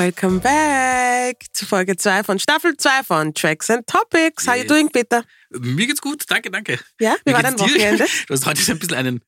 [0.00, 4.48] Welcome back zu Folge 2 von Staffel 2 von Tracks and Topics.
[4.48, 5.24] How you doing, Peter?
[5.50, 6.78] Mir geht's gut, danke, danke.
[6.98, 8.06] Ja, wie war dein Wochenende?
[8.26, 9.20] Du hast heute ein bisschen einen,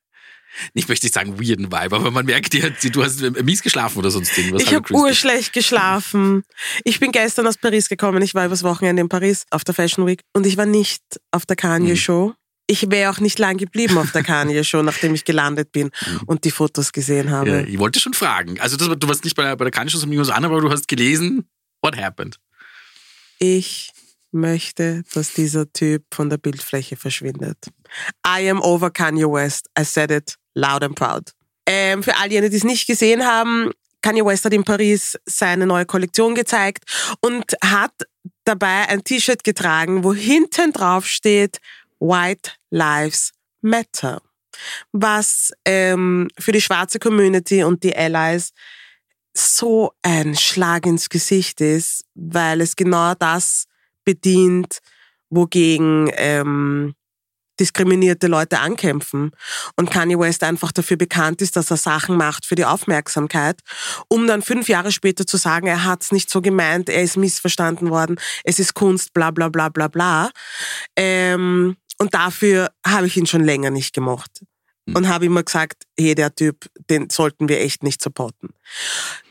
[0.72, 4.10] nicht möchte ich sagen weirden Vibe, aber man merkt dir, du hast mies geschlafen oder
[4.10, 4.62] sonst irgendwas.
[4.62, 6.42] Ich habe urschlecht geschlafen.
[6.84, 8.22] Ich bin gestern aus Paris gekommen.
[8.22, 11.02] Ich war übers Wochenende in Paris auf der Fashion Week und ich war nicht
[11.32, 11.96] auf der Kanye mhm.
[12.72, 15.90] Ich wäre auch nicht lang geblieben auf der Kanye Show, nachdem ich gelandet bin
[16.24, 17.50] und die Fotos gesehen habe.
[17.50, 18.58] Ja, ich wollte schon fragen.
[18.60, 20.58] Also das, du warst nicht bei der, bei der Kanye Show so minus an, aber
[20.62, 21.44] du hast gelesen,
[21.82, 22.38] what happened?
[23.38, 23.90] Ich
[24.30, 27.58] möchte, dass dieser Typ von der Bildfläche verschwindet.
[28.26, 29.68] I am over Kanye West.
[29.78, 31.34] I said it loud and proud.
[31.66, 33.70] Ähm, für all jene, die es nicht gesehen haben,
[34.00, 36.84] Kanye West hat in Paris seine neue Kollektion gezeigt
[37.20, 37.92] und hat
[38.44, 41.58] dabei ein T-Shirt getragen, wo hinten drauf steht
[42.02, 44.20] White Lives Matter,
[44.90, 48.52] was ähm, für die schwarze Community und die Allies
[49.34, 53.66] so ein Schlag ins Gesicht ist, weil es genau das
[54.04, 54.80] bedient,
[55.30, 56.94] wogegen ähm,
[57.60, 59.30] diskriminierte Leute ankämpfen.
[59.76, 63.60] Und Kanye West einfach dafür bekannt ist, dass er Sachen macht für die Aufmerksamkeit,
[64.08, 67.16] um dann fünf Jahre später zu sagen, er hat es nicht so gemeint, er ist
[67.16, 70.30] missverstanden worden, es ist Kunst, bla bla bla bla bla.
[70.96, 74.42] Ähm, und dafür habe ich ihn schon länger nicht gemocht.
[74.88, 74.96] Hm.
[74.96, 78.48] Und habe immer gesagt, hey, der Typ, den sollten wir echt nicht supporten.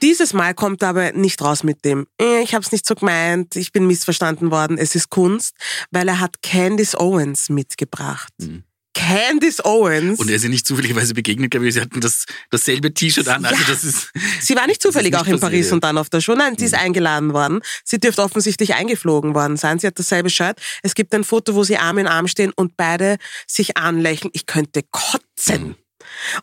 [0.01, 2.95] Dieses Mal kommt er aber nicht raus mit dem, eh, ich habe es nicht so
[2.95, 5.53] gemeint, ich bin missverstanden worden, es ist Kunst,
[5.91, 8.31] weil er hat Candice Owens mitgebracht.
[8.39, 8.63] Mhm.
[8.93, 10.19] Candice Owens.
[10.19, 11.73] Und er ist ja nicht zufälligerweise begegnet, glaube ich.
[11.73, 13.45] Sie hatten das, dasselbe T-Shirt an.
[13.45, 14.11] Also das ist,
[14.41, 16.33] sie war nicht zufällig nicht auch in Paris und dann auf der Show.
[16.35, 16.79] Nein, sie ist mhm.
[16.79, 17.61] eingeladen worden.
[17.83, 19.79] Sie dürfte offensichtlich eingeflogen worden sein.
[19.79, 20.59] Sie hat dasselbe Shirt.
[20.83, 23.17] Es gibt ein Foto, wo sie Arm in Arm stehen und beide
[23.47, 24.31] sich anlächeln.
[24.33, 25.69] Ich könnte kotzen.
[25.69, 25.75] Mhm.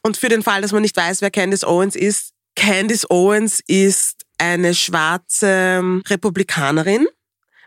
[0.03, 4.23] Und für den Fall, dass man nicht weiß, wer Candice Owens ist, Candice Owens ist
[4.39, 7.07] eine schwarze Republikanerin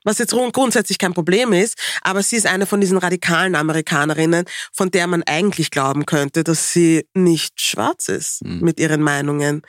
[0.04, 4.92] was jetzt grundsätzlich kein Problem ist, aber sie ist eine von diesen radikalen Amerikanerinnen, von
[4.92, 8.62] der man eigentlich glauben könnte, dass sie nicht schwarz ist mhm.
[8.62, 9.62] mit ihren Meinungen.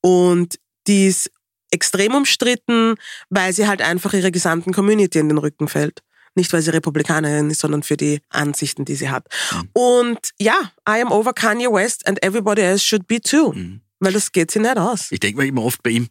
[0.00, 1.30] Und die ist
[1.70, 2.94] extrem umstritten,
[3.30, 6.00] weil sie halt einfach ihrer gesamten Community in den Rücken fällt.
[6.34, 9.26] Nicht, weil sie Republikanerin ist, sondern für die Ansichten, die sie hat.
[9.52, 9.68] Mhm.
[9.72, 13.52] Und ja, I am over Kanye West and everybody else should be too.
[13.52, 13.82] Mhm.
[14.00, 15.12] Weil das geht sie nicht aus.
[15.12, 16.08] Ich denke mir immer oft bei ihm,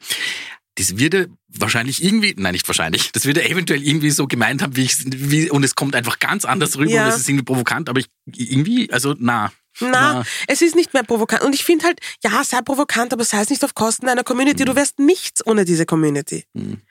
[0.76, 4.62] das wird er wahrscheinlich irgendwie, nein, nicht wahrscheinlich, das wird er eventuell irgendwie so gemeint
[4.62, 7.04] haben, wie ich, wie, und es kommt einfach ganz anders rüber ja.
[7.04, 9.52] und es ist irgendwie provokant, aber ich, irgendwie, also, na.
[9.80, 11.44] Na, na, es ist nicht mehr provokant.
[11.44, 14.64] Und ich finde halt, ja, sei provokant, aber sei es nicht auf Kosten deiner Community.
[14.64, 14.68] Mhm.
[14.68, 16.44] Du wärst nichts ohne diese Community.
[16.54, 16.82] Mhm.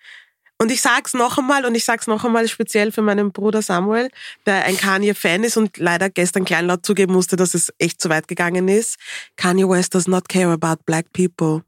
[0.61, 4.11] Und ich sag's noch einmal und ich sag's noch einmal speziell für meinen Bruder Samuel,
[4.45, 8.29] der ein Kanye-Fan ist und leider gestern kleinlaut zugeben musste, dass es echt zu weit
[8.29, 8.97] gegangen ist.
[9.37, 11.63] Kanye West does not care about black people.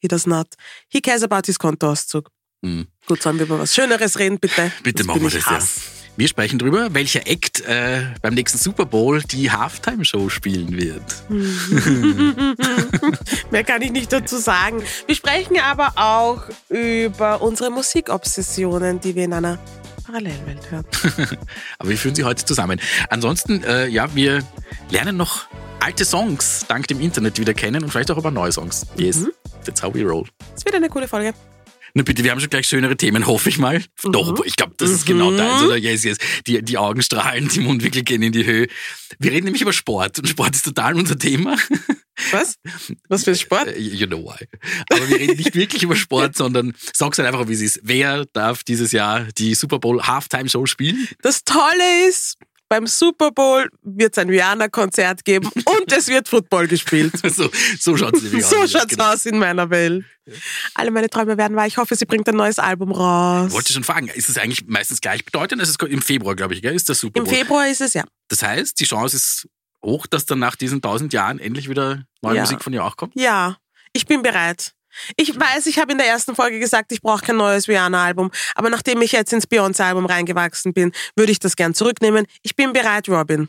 [0.00, 0.54] He does not.
[0.88, 2.30] He cares about his Kontoauszug.
[2.62, 2.86] Mhm.
[3.06, 4.72] Gut, sollen wir über was Schöneres reden, bitte?
[4.82, 5.76] Bitte machen wir das, Hass.
[5.76, 5.98] ja.
[6.18, 11.04] Wir sprechen darüber, welcher Act äh, beim nächsten Super Bowl die Halftime-Show spielen wird.
[13.52, 14.82] Mehr kann ich nicht dazu sagen.
[15.06, 19.60] Wir sprechen aber auch über unsere Musikobsessionen, die wir in einer
[20.04, 20.84] Parallelwelt hören.
[21.78, 22.80] aber wir führen sie heute zusammen.
[23.10, 24.42] Ansonsten, äh, ja, wir
[24.90, 25.46] lernen noch
[25.78, 28.86] alte Songs dank dem Internet wieder kennen und vielleicht auch über neue Songs.
[28.96, 29.18] Yes.
[29.18, 29.30] Mhm.
[29.64, 30.24] That's how we roll.
[30.56, 31.34] Es wird eine coole Folge.
[31.94, 33.82] Na bitte, wir haben schon gleich schönere Themen, hoffe ich mal.
[34.04, 34.12] Mhm.
[34.12, 35.38] Doch, ich glaube, das ist genau mhm.
[35.38, 35.76] deins, oder?
[35.76, 36.18] Yes, yes.
[36.46, 38.68] Die, die Augen strahlen, die Mundwinkel gehen in die Höhe.
[39.18, 41.56] Wir reden nämlich über Sport und Sport ist total unser Thema.
[42.32, 42.56] Was?
[43.08, 43.68] Was für Sport?
[43.68, 44.46] Äh, you know why.
[44.90, 47.80] Aber wir reden nicht wirklich über Sport, sondern sag's halt einfach, wie es ist.
[47.82, 51.08] Wer darf dieses Jahr die Super Bowl Halftime Show spielen?
[51.22, 52.36] Das Tolle ist,
[52.68, 57.14] beim Super Bowl wird es ein Rihanna-Konzert geben und es wird Football gespielt.
[57.34, 58.50] so so schaut es nämlich aus.
[58.50, 59.12] So schaut es genau.
[59.12, 60.04] aus in meiner Welt.
[60.74, 61.66] Alle meine Träume werden wahr.
[61.66, 63.52] Ich hoffe, sie bringt ein neues Album raus.
[63.52, 65.62] Wollte schon fragen, ist es eigentlich meistens gleichbedeutend?
[65.62, 66.74] Es ist im Februar, glaube ich, gell?
[66.74, 67.32] ist das Super Bowl.
[67.32, 68.04] Im Februar ist es, ja.
[68.28, 69.48] Das heißt, die Chance ist
[69.82, 72.42] hoch, dass dann nach diesen tausend Jahren endlich wieder neue ja.
[72.42, 73.14] Musik von ihr auch kommt?
[73.16, 73.56] Ja,
[73.92, 74.74] ich bin bereit.
[75.16, 78.70] Ich weiß, ich habe in der ersten Folge gesagt, ich brauche kein neues Rihanna-Album, aber
[78.70, 82.26] nachdem ich jetzt ins Beyoncé-Album reingewachsen bin, würde ich das gern zurücknehmen.
[82.42, 83.48] Ich bin bereit, Robin.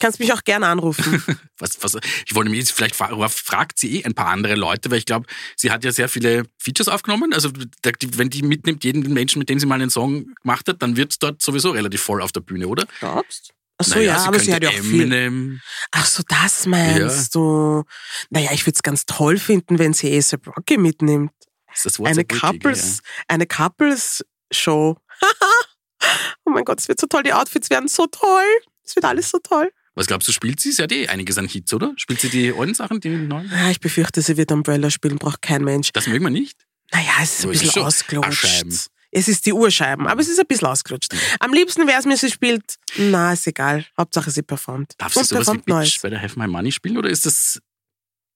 [0.00, 1.22] Kannst mich auch gerne anrufen.
[1.58, 4.90] was, was, ich wollte mich jetzt vielleicht fragen, fragt sie eh ein paar andere Leute,
[4.90, 5.26] weil ich glaube,
[5.56, 7.32] sie hat ja sehr viele Features aufgenommen.
[7.32, 7.50] Also
[7.82, 11.12] wenn die mitnimmt, jeden Menschen, mit dem sie mal einen Song gemacht hat, dann wird
[11.12, 12.86] es dort sowieso relativ voll auf der Bühne, oder?
[13.00, 13.54] Glaubst?
[13.80, 15.50] Ach so, naja, ja, aber sie hat ja auch Eminem.
[15.50, 15.60] viel.
[15.92, 17.40] Ach so, das meinst ja.
[17.40, 17.84] du?
[18.30, 21.30] Naja, ich würde es ganz toll finden, wenn sie ASAP Rocky mitnimmt.
[21.72, 23.24] Ist das eine Couples, ja.
[23.28, 24.96] eine Couples Show.
[26.44, 27.22] oh mein Gott, es wird so toll.
[27.22, 28.46] Die Outfits werden so toll.
[28.84, 29.70] Es wird alles so toll.
[29.94, 30.72] Was glaubst du, spielt sie?
[30.72, 31.92] Sie hat eh einiges an Hits, oder?
[31.96, 33.50] Spielt sie die alten Sachen, die neuen?
[33.50, 35.92] Ja, ich befürchte, sie wird Umbrella spielen, braucht kein Mensch.
[35.92, 36.66] Das mögen wir nicht?
[36.92, 38.90] Naja, es ist ein es ist bisschen ausgelutscht.
[39.10, 41.14] Es ist die Urscheiben, aber es ist ein bisschen ausgelutscht.
[41.40, 43.86] Am liebsten wäre es mir, sie spielt, na, ist egal.
[43.96, 44.92] Hauptsache sie performt.
[44.98, 47.60] Darf sie sowas wie Bitch bei der Have My Money spielen oder ist das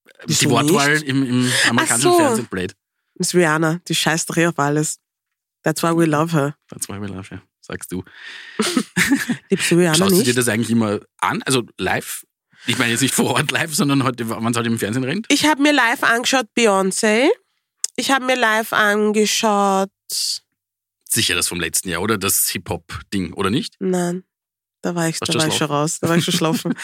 [0.07, 1.09] äh, Wieso die Wortwahl nicht?
[1.09, 2.17] im, im amerikanischen so.
[2.17, 2.75] Fernsehen blöd?
[3.17, 4.99] Das ist Rihanna, die scheißt doch eh auf alles.
[5.63, 6.57] That's why we love her.
[6.71, 8.03] That's why we love you, sagst du.
[9.51, 10.39] Liebst du Rihanna Schaust du dir nicht?
[10.39, 11.43] das eigentlich immer an?
[11.43, 12.25] Also live?
[12.67, 15.27] Ich meine jetzt nicht vor Ort live, sondern heute, wenn es halt im Fernsehen rennt?
[15.29, 17.29] Ich habe mir live angeschaut Beyoncé.
[17.97, 19.91] Ich habe mir live angeschaut.
[21.13, 22.17] Sicher das vom letzten Jahr, oder?
[22.19, 23.75] Das Hip-Hop-Ding, oder nicht?
[23.81, 24.25] Nein,
[24.81, 25.99] da war ich, Warst da war ich schon raus.
[26.01, 26.75] Da war ich schon schlafen.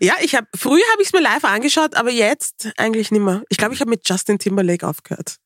[0.00, 3.42] ja, ich habe früher habe ich es mir live angeschaut, aber jetzt eigentlich nicht mehr.
[3.48, 5.36] Ich glaube, ich habe mit Justin Timberlake aufgehört.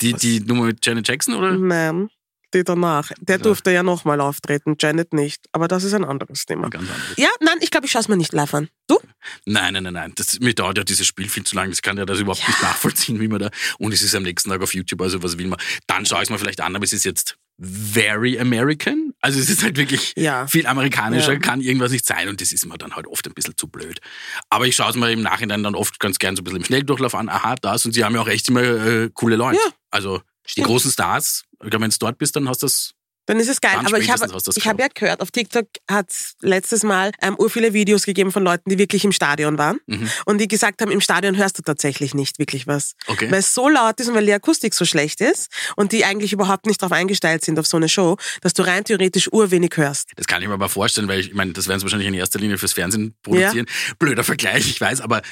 [0.00, 1.52] Die, die Nummer mit Janet Jackson, oder?
[1.56, 2.08] Nein,
[2.54, 3.10] die danach.
[3.20, 3.42] Der Ja.
[3.42, 5.46] durfte ja nochmal auftreten, Janet nicht.
[5.52, 6.68] Aber das ist ein anderes Thema.
[6.70, 7.16] Ganz anderes.
[7.16, 8.68] Ja, nein, ich glaube, ich schaue es mir nicht live an.
[8.88, 8.98] Du?
[9.44, 10.12] Nein, nein, nein, nein.
[10.16, 11.70] Das, mir dauert ja dieses Spiel viel zu lange.
[11.70, 13.50] Das kann ja das überhaupt nicht nachvollziehen, wie man da.
[13.78, 15.60] Und es ist am nächsten Tag auf YouTube, also was will man.
[15.86, 19.12] Dann schaue ich es mir vielleicht an, aber es ist jetzt very American.
[19.20, 20.46] Also es ist halt wirklich Ja.
[20.46, 21.38] viel amerikanischer, Ja.
[21.38, 22.28] kann irgendwas nicht sein.
[22.28, 24.00] Und das ist mir dann halt oft ein bisschen zu blöd.
[24.48, 26.64] Aber ich schaue es mir im Nachhinein dann oft ganz gern so ein bisschen im
[26.64, 27.28] Schnelldurchlauf an.
[27.28, 27.84] Aha, das.
[27.84, 29.58] Und sie haben ja auch echt immer äh, coole Leute.
[29.62, 29.72] Ja.
[29.90, 30.66] Also die Stimmt.
[30.68, 31.44] großen Stars.
[31.62, 32.92] Ich glaube, wenn du dort bist, dann hast du das.
[33.30, 33.74] Dann ist es geil.
[33.76, 37.36] Dann Aber ich habe ich hab ja gehört, auf TikTok hat es letztes Mal ähm,
[37.38, 40.10] ur viele Videos gegeben von Leuten, die wirklich im Stadion waren Mhm.
[40.26, 42.94] und die gesagt haben, im Stadion hörst du tatsächlich nicht wirklich was.
[43.06, 43.30] Okay.
[43.30, 46.32] Weil es so laut ist und weil die Akustik so schlecht ist und die eigentlich
[46.32, 50.10] überhaupt nicht darauf eingestellt sind auf so eine Show, dass du rein theoretisch urwenig hörst.
[50.16, 52.14] Das kann ich mir aber vorstellen, weil ich, ich meine, das werden sie wahrscheinlich in
[52.14, 53.66] erster Linie fürs Fernsehen produzieren.
[54.00, 55.22] Blöder Vergleich, ich weiß, aber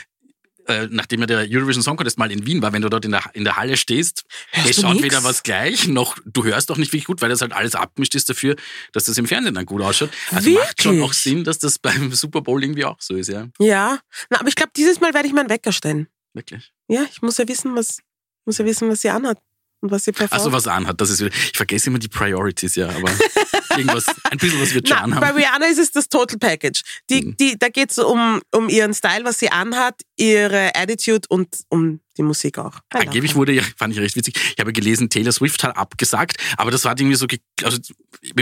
[0.68, 3.10] äh, nachdem ja der Eurovision Song Contest mal in Wien war, wenn du dort in
[3.10, 5.04] der, in der Halle stehst, Hörst es schaut nix?
[5.04, 8.14] weder was gleich, noch du hörst auch nicht wirklich gut, weil das halt alles abgemischt
[8.14, 8.56] ist dafür,
[8.92, 10.10] dass das im Fernsehen dann gut ausschaut.
[10.30, 11.10] Also macht schon Wirklich?
[11.10, 13.48] auch Sinn, dass das beim Super Bowl irgendwie auch so ist, ja.
[13.58, 13.98] Ja,
[14.30, 16.08] Na, aber ich glaube, dieses Mal werde ich meinen Wecker stellen.
[16.34, 16.72] Wirklich.
[16.88, 18.00] Ja, ich muss ja wissen, was,
[18.44, 19.38] muss ja wissen, was sie anhat
[19.80, 20.32] und was sie performt.
[20.32, 23.10] Also was er anhat, das ist ich vergesse immer die Priorities, ja, aber
[23.76, 25.36] irgendwas, ein bisschen was schon Na, bei anhaben.
[25.38, 26.82] Rihanna ist es das Total Package.
[27.10, 27.36] Die, Mhm.
[27.36, 32.00] die, da geht es um, um ihren Style, was sie anhat, ihre Attitude und um
[32.16, 32.74] die Musik auch.
[32.92, 35.76] I love Angeblich wurde ja, fand ich recht witzig, ich habe gelesen, Taylor Swift hat
[35.76, 37.26] abgesagt, aber das war irgendwie so,
[37.62, 37.78] also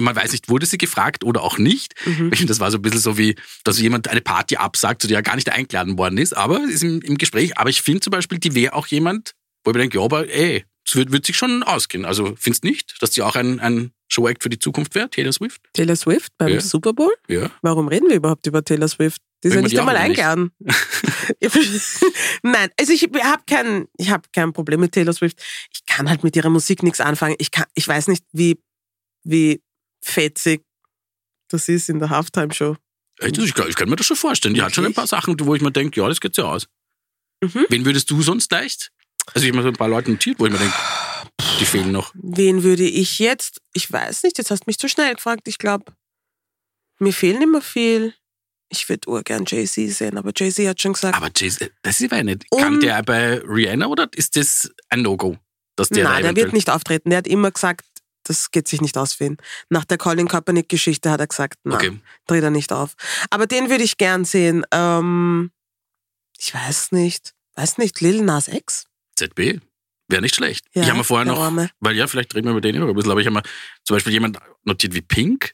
[0.00, 1.94] man weiß nicht, wurde sie gefragt oder auch nicht.
[2.06, 2.30] Mhm.
[2.46, 5.22] Das war so ein bisschen so wie, dass jemand eine Party absagt, zu der er
[5.22, 7.58] gar nicht eingeladen worden ist, aber ist im, im Gespräch.
[7.58, 9.32] Aber ich finde zum Beispiel, die wäre auch jemand,
[9.64, 12.04] wo ich mir denke, ja, aber ey, wird, wird sich schon ausgehen.
[12.04, 15.60] Also findest nicht, dass die auch ein, ein Show-Act für die Zukunft wäre, Taylor Swift?
[15.72, 16.60] Taylor Swift beim Ja.
[16.60, 17.12] Super Bowl?
[17.28, 17.50] Ja.
[17.62, 19.20] Warum reden wir überhaupt über Taylor Swift?
[19.42, 20.52] Die wir nicht einmal eingeladen.
[22.42, 25.42] Nein, also ich habe kein, ich hab kein Problem mit Taylor Swift.
[25.72, 27.34] Ich kann halt mit ihrer Musik nichts anfangen.
[27.38, 28.58] Ich, kann, ich weiß nicht, wie,
[29.24, 29.60] wie
[30.02, 30.62] fetzig
[31.48, 32.76] das ist in der Halftime-Show.
[33.18, 33.38] Echt?
[33.38, 34.54] Ich, kann- ich kann mir das schon vorstellen.
[34.54, 36.66] Die hat schon ein paar Sachen, wo ich mir denke, ja, das geht ja aus.
[37.42, 37.66] Mhm.
[37.68, 38.90] Wen würdest du sonst leicht?
[39.34, 40.74] Also ich habe mir so ein paar Leute notiert, wo ich mir denke,
[41.60, 42.12] die fehlen noch.
[42.14, 43.60] Wen würde ich jetzt?
[43.72, 45.48] Ich weiß nicht, jetzt hast du mich zu schnell gefragt.
[45.48, 45.92] Ich glaube,
[46.98, 48.14] mir fehlen immer viel.
[48.68, 51.52] Ich würde urgern Jay-Z sehen, aber Jay-Z hat schon gesagt, Aber Jay
[51.82, 52.46] das ist aber nicht.
[52.50, 55.36] Um- Kann der bei Rihanna oder ist das ein No-Go?
[55.76, 57.10] Dass der nein, der wird nicht auftreten.
[57.10, 57.84] Der hat immer gesagt,
[58.24, 59.36] das geht sich nicht aus für ihn.
[59.68, 62.00] Nach der Colin Kaepernick-Geschichte hat er gesagt, nein, Okay.
[62.26, 62.94] dreht er nicht auf.
[63.30, 64.64] Aber den würde ich gern sehen.
[64.72, 65.52] Ähm,
[66.38, 67.34] ich weiß nicht.
[67.54, 68.86] Weiß nicht, Lil Nas X?
[69.16, 69.60] ZB.
[70.08, 70.64] Wäre nicht schlecht.
[70.72, 71.68] Ja, ich habe mir vorher noch, Arme.
[71.80, 73.42] weil ja, vielleicht reden wir über den noch ein bisschen, aber ich habe mir
[73.84, 75.52] zum Beispiel jemand notiert wie Pink.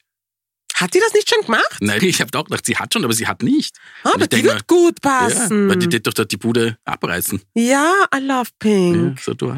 [0.74, 1.76] Hat die das nicht schon gemacht?
[1.80, 3.76] Nein, ich habe auch gedacht, sie hat schon, aber sie hat nicht.
[4.02, 5.68] Ah, Und aber ich die wird gut Ja, passen.
[5.68, 7.40] weil die tät doch da die Bude abreißen.
[7.54, 9.18] Ja, I love Pink.
[9.18, 9.56] Ja, so du auch.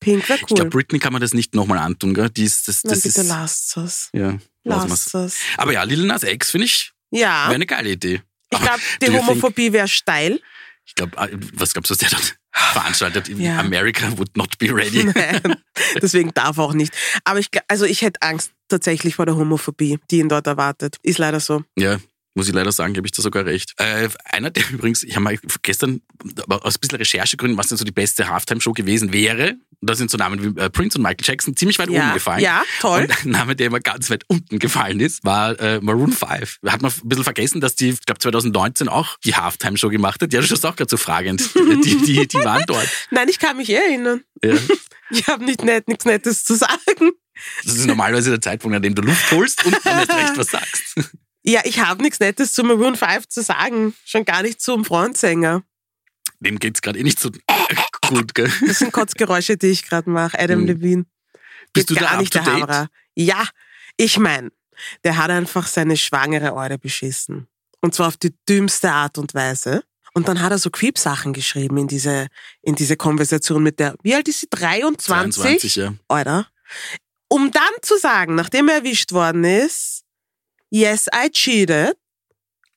[0.00, 0.56] Pink wäre Ich cool.
[0.56, 2.30] glaube, Britney kann man das nicht nochmal antun, gell?
[2.30, 4.10] Die ist, das, Nein, das bitte ist, lasst es.
[4.12, 4.38] ja.
[4.64, 5.36] Lasst es.
[5.58, 8.22] Aber ja, Lil Nas X finde ich, Ja, wäre eine geile Idee.
[8.50, 10.40] ich glaube, die do Homophobie wäre steil.
[10.86, 11.16] Ich glaube,
[11.54, 13.28] was glaubst du, was der dort veranstaltet?
[13.28, 13.58] Ja.
[13.58, 15.04] America would not be ready.
[15.14, 15.56] Nein,
[16.00, 16.94] Deswegen darf auch nicht.
[17.24, 20.98] Aber ich, also ich hätte Angst tatsächlich vor der Homophobie, die ihn dort erwartet.
[21.02, 21.62] Ist leider so.
[21.76, 21.98] Ja,
[22.34, 23.74] muss ich leider sagen, gebe ich da sogar recht.
[23.78, 26.02] Äh, einer, der übrigens, ich habe mal gestern
[26.48, 29.54] aus ein bisschen Recherchegründen, was denn so die beste Halftime-Show gewesen wäre.
[29.80, 32.40] Da sind so Namen wie äh, Prince und Michael Jackson ziemlich weit oben Ja, gefallen.
[32.42, 33.02] ja, toll.
[33.02, 36.60] Und ein Name, der immer ganz weit unten gefallen ist, war äh, Maroon 5.
[36.66, 40.32] Hat man ein bisschen vergessen, dass die, ich glaube 2019 auch die Halftime-Show gemacht hat.
[40.32, 41.50] Ja, du schaust auch gerade so fragend.
[41.84, 42.88] Die, die, die waren dort.
[43.10, 44.22] Nein, ich kann mich erinnern.
[44.42, 44.54] Ja.
[45.10, 47.12] Ich habe nicht nett, nichts Nettes zu sagen.
[47.62, 50.46] Das ist normalerweise der Zeitpunkt, an dem du Luft holst und dann erst recht was
[50.48, 50.94] sagst.
[51.44, 53.94] Ja, ich habe nichts Nettes zu Maroon 5 zu sagen.
[54.04, 55.62] Schon gar nicht zum Frontsänger.
[56.40, 57.30] Dem geht's gerade eh nicht so
[58.08, 58.50] gut, gell?
[58.66, 60.38] Das sind Kotzgeräusche, die ich gerade mache.
[60.38, 60.66] Adam Hm.
[60.66, 61.06] Levine.
[61.72, 62.44] Bist Geht du gar nicht der?
[62.46, 62.88] Hammerer.
[63.14, 63.46] Ja,
[63.96, 64.50] ich mein,
[65.04, 67.46] der hat einfach seine schwangere Eure beschissen.
[67.80, 69.84] Und zwar auf die dümmste Art und Weise.
[70.14, 72.28] Und dann hat er so Creep-Sachen geschrieben in diese,
[72.62, 74.46] in diese Konversation mit der, wie alt ist sie?
[74.48, 75.04] 23?
[75.04, 75.94] 22, ja.
[76.08, 76.48] Alter.
[77.28, 80.03] Um dann zu sagen, nachdem er erwischt worden ist,
[80.70, 81.96] yes, I cheated,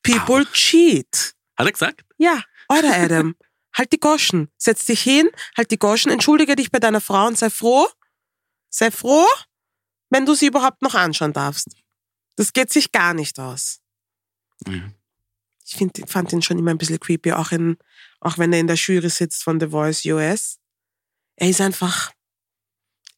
[0.02, 1.34] people cheat.
[1.56, 2.04] Hat er gesagt?
[2.18, 3.36] Ja, Alter Adam,
[3.74, 4.50] halt die Goschen.
[4.56, 7.86] Setz dich hin, halt die Goschen, entschuldige dich bei deiner Frau und sei froh,
[8.70, 9.26] sei froh,
[10.10, 11.68] wenn du sie überhaupt noch anschauen darfst.
[12.36, 13.80] Das geht sich gar nicht aus.
[14.66, 14.94] Mhm.
[15.66, 17.76] Ich find, fand ihn schon immer ein bisschen creepy, auch, in,
[18.20, 20.58] auch wenn er in der Jury sitzt von The Voice US.
[21.36, 22.12] Er ist einfach,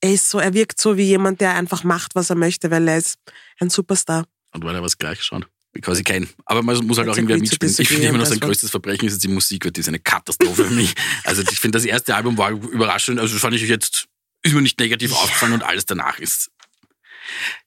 [0.01, 2.89] er ist so, er wirkt so wie jemand, der einfach macht, was er möchte, weil
[2.89, 3.19] er ist
[3.61, 4.27] ein Superstar.
[4.53, 5.47] Und weil er was gleich schaut.
[5.83, 6.29] Quasi kein.
[6.47, 7.75] Aber man muss halt auch to mitspielen.
[7.79, 10.65] Ich finde immer noch sein größtes Verbrechen ist jetzt die Musik, die ist eine Katastrophe
[10.65, 10.95] für mich.
[11.25, 13.21] Also ich finde, das erste Album war überraschend.
[13.21, 14.09] Also das fand ich jetzt,
[14.43, 16.51] ist mir nicht negativ aufgefallen und alles danach ist.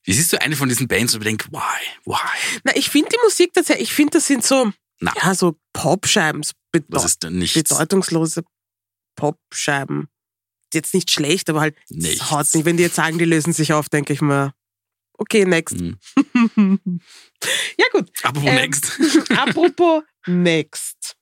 [0.03, 2.59] Wie siehst du eine von diesen Bands und du denkst, why, why?
[2.65, 5.13] Na, ich finde die Musik tatsächlich, ich finde, das sind so, Na.
[5.23, 7.69] ja, so Popscheiben, so bedeu Was ist denn nichts?
[7.69, 8.43] bedeutungslose
[9.15, 10.09] Popscheiben.
[10.73, 12.19] Jetzt nicht schlecht, aber halt, Nichts.
[12.19, 12.65] das haut nicht.
[12.65, 14.53] Wenn die jetzt sagen, die lösen sich auf, denke ich mir,
[15.23, 15.75] okay, next.
[15.79, 15.97] Mhm.
[17.77, 18.09] ja, gut.
[18.23, 18.99] Apropos Ähm, Next.
[19.37, 21.15] Apropos next.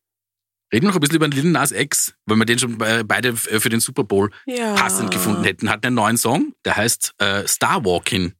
[0.74, 3.30] Reden wir noch ein bisschen über den Lil Nas X, weil wir den schon beide
[3.30, 4.74] äh, für den Super Bowl Ja.
[4.76, 5.70] passend gefunden hätten.
[5.70, 8.34] Hat einen neuen Song, der heißt äh, Star Walking.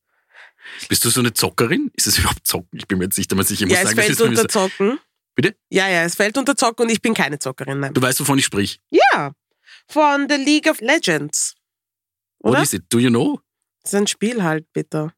[0.88, 1.92] Bist du so eine Zockerin?
[1.96, 2.78] Ist es überhaupt Zocken?
[2.80, 3.66] Ich bin mir jetzt nicht einmal sicher.
[3.66, 5.00] Ich muss Ja, es sagen, das fällt unter Zocken.
[5.36, 5.56] Bitte?
[5.70, 7.80] Ja, ja, es fällt unter Zocken und ich bin keine Zockerin.
[7.80, 7.94] Nein.
[7.94, 8.80] Du weißt, wovon ich sprich.
[8.90, 9.32] Ja,
[9.90, 11.56] von The League of Legends.
[12.40, 12.62] What Oder?
[12.64, 12.84] is it?
[12.90, 13.40] Do you know?
[13.84, 15.12] Das ist ein Spiel halt, bitte.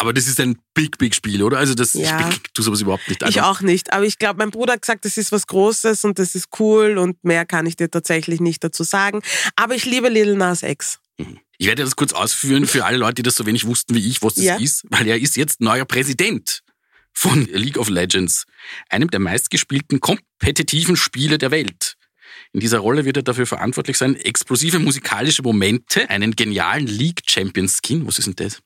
[0.00, 1.58] Aber das ist ein big, big Spiel, oder?
[1.58, 2.28] Also das Ja.
[2.30, 3.20] ich tu sowas überhaupt nicht.
[3.22, 3.92] Ich Also, auch nicht.
[3.92, 6.98] Aber ich glaube, mein Bruder hat gesagt, das ist was Großes und das ist cool
[6.98, 9.22] und mehr kann ich dir tatsächlich nicht dazu sagen.
[9.56, 11.00] Aber ich liebe Lil Nas X.
[11.58, 14.22] Ich werde das kurz ausführen für alle Leute, die das so wenig wussten wie ich,
[14.22, 14.56] was das Ja.
[14.56, 16.60] ist, weil er ist jetzt neuer Präsident
[17.12, 18.44] von League of Legends,
[18.88, 21.96] einem der meistgespielten kompetitiven Spiele der Welt.
[22.52, 27.68] In dieser Rolle wird er dafür verantwortlich sein, explosive musikalische Momente, einen genialen League Champion
[27.68, 28.60] Skin, was ist denn das?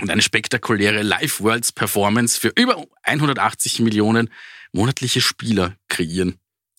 [0.00, 4.30] Und eine spektakuläre Live Worlds Performance für über 180 Millionen
[4.72, 6.36] monatliche Spieler kreieren.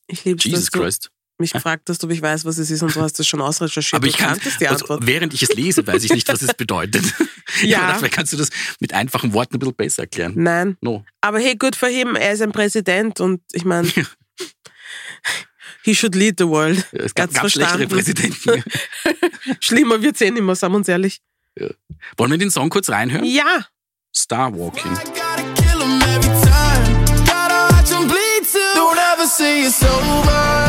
[0.07, 1.11] Ich liebe es, Jesus Christ.
[1.37, 3.99] mich gefragt hast, ob ich weiß, was es ist und du hast das schon ausrecherchiert.
[4.01, 7.03] Aber ich kann, die also, während ich es lese, weiß ich nicht, was es bedeutet.
[7.63, 7.95] Ja.
[7.95, 8.49] Vielleicht kannst du das
[8.79, 10.33] mit einfachen Worten ein bisschen besser erklären.
[10.37, 10.77] Nein.
[10.79, 11.03] No.
[11.19, 12.15] Aber hey, good for him.
[12.15, 13.91] Er ist ein Präsident und ich meine,
[15.83, 16.77] he should lead the world.
[16.93, 17.87] Es Er gab, gab schlechtere.
[17.87, 18.63] Präsidenten.
[19.59, 21.21] Schlimmer wird's eh nicht mehr, sagen wir uns ehrlich.
[22.17, 23.25] Wollen wir den Song kurz reinhören?
[23.25, 23.65] Ja.
[24.15, 24.97] Star Walking.
[29.53, 30.60] I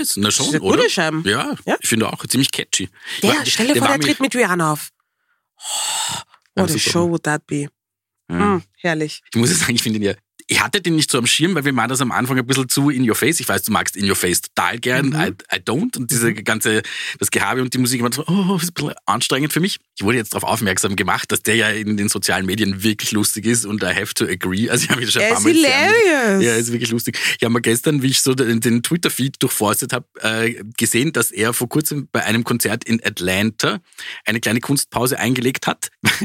[0.00, 0.04] Ja.
[0.04, 0.76] Yes, na schon, Das ist oder?
[0.78, 1.22] gute Scheiben.
[1.26, 1.76] Ja, Ja.
[1.80, 2.88] ich finde auch ziemlich catchy.
[3.22, 4.90] Der, War- stell dir vor, der tritt mit Rihanna auf.
[6.56, 7.68] Oh, what a show would that be?
[8.30, 8.36] Ja.
[8.36, 9.22] Mm, herrlich.
[9.32, 10.14] Ich muss ja sagen, ich finde ihn ja.
[10.50, 12.68] Ich hatte den nicht so am Schirm, weil wir waren das am Anfang ein bisschen
[12.68, 13.38] zu in your face.
[13.38, 15.10] Ich weiß, du magst in your face total gern.
[15.10, 15.14] Mhm.
[15.14, 15.96] I, I don't.
[15.96, 16.82] Und diese ganze,
[17.20, 19.78] das Gehabe und die Musik war so, oh, ist ein bisschen anstrengend für mich.
[19.96, 23.46] Ich wurde jetzt darauf aufmerksam gemacht, dass der ja in den sozialen Medien wirklich lustig
[23.46, 24.68] ist und I have to agree.
[24.68, 26.44] Also ich habe ihn schon ein paar ist Mal hilarious.
[26.44, 27.16] Ja, ist wirklich lustig.
[27.38, 31.30] Ich habe mal gestern, wie ich so den, den Twitter-Feed durchforstet habe, äh, gesehen, dass
[31.30, 33.78] er vor kurzem bei einem Konzert in Atlanta
[34.24, 35.90] eine kleine Kunstpause eingelegt hat.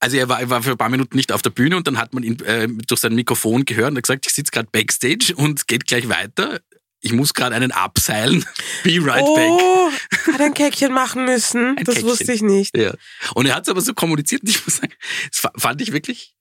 [0.00, 1.98] Also er war, er war für ein paar Minuten nicht auf der Bühne und dann
[1.98, 5.34] hat man ihn äh, durch sein Mikrofon gehört und hat gesagt, ich sitze gerade backstage
[5.36, 6.60] und geht gleich weiter.
[7.00, 8.44] Ich muss gerade einen abseilen.
[8.84, 9.50] Be right back.
[9.50, 9.90] oh,
[10.32, 11.76] hat ein Käckchen machen müssen.
[11.78, 12.10] Ein das Käckchen.
[12.10, 12.76] wusste ich nicht.
[12.76, 12.92] Ja.
[13.34, 14.92] Und er hat es aber so kommuniziert und ich muss sagen,
[15.30, 16.34] das fa- fand ich wirklich.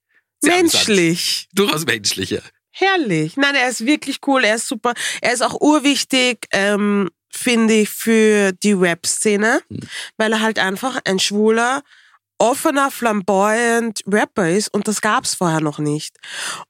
[0.44, 1.48] Menschlich.
[1.54, 2.40] Durchaus menschlich, ja.
[2.72, 3.38] Herrlich.
[3.38, 4.44] Nein, er ist wirklich cool.
[4.44, 4.94] Er ist super.
[5.22, 9.80] Er ist auch urwichtig, ähm, finde ich, für die Rap-Szene, Hm.
[10.18, 11.84] weil er halt einfach ein schwuler,
[12.39, 16.17] offener, flamboyant Rapper ist und das gab's vorher noch nicht.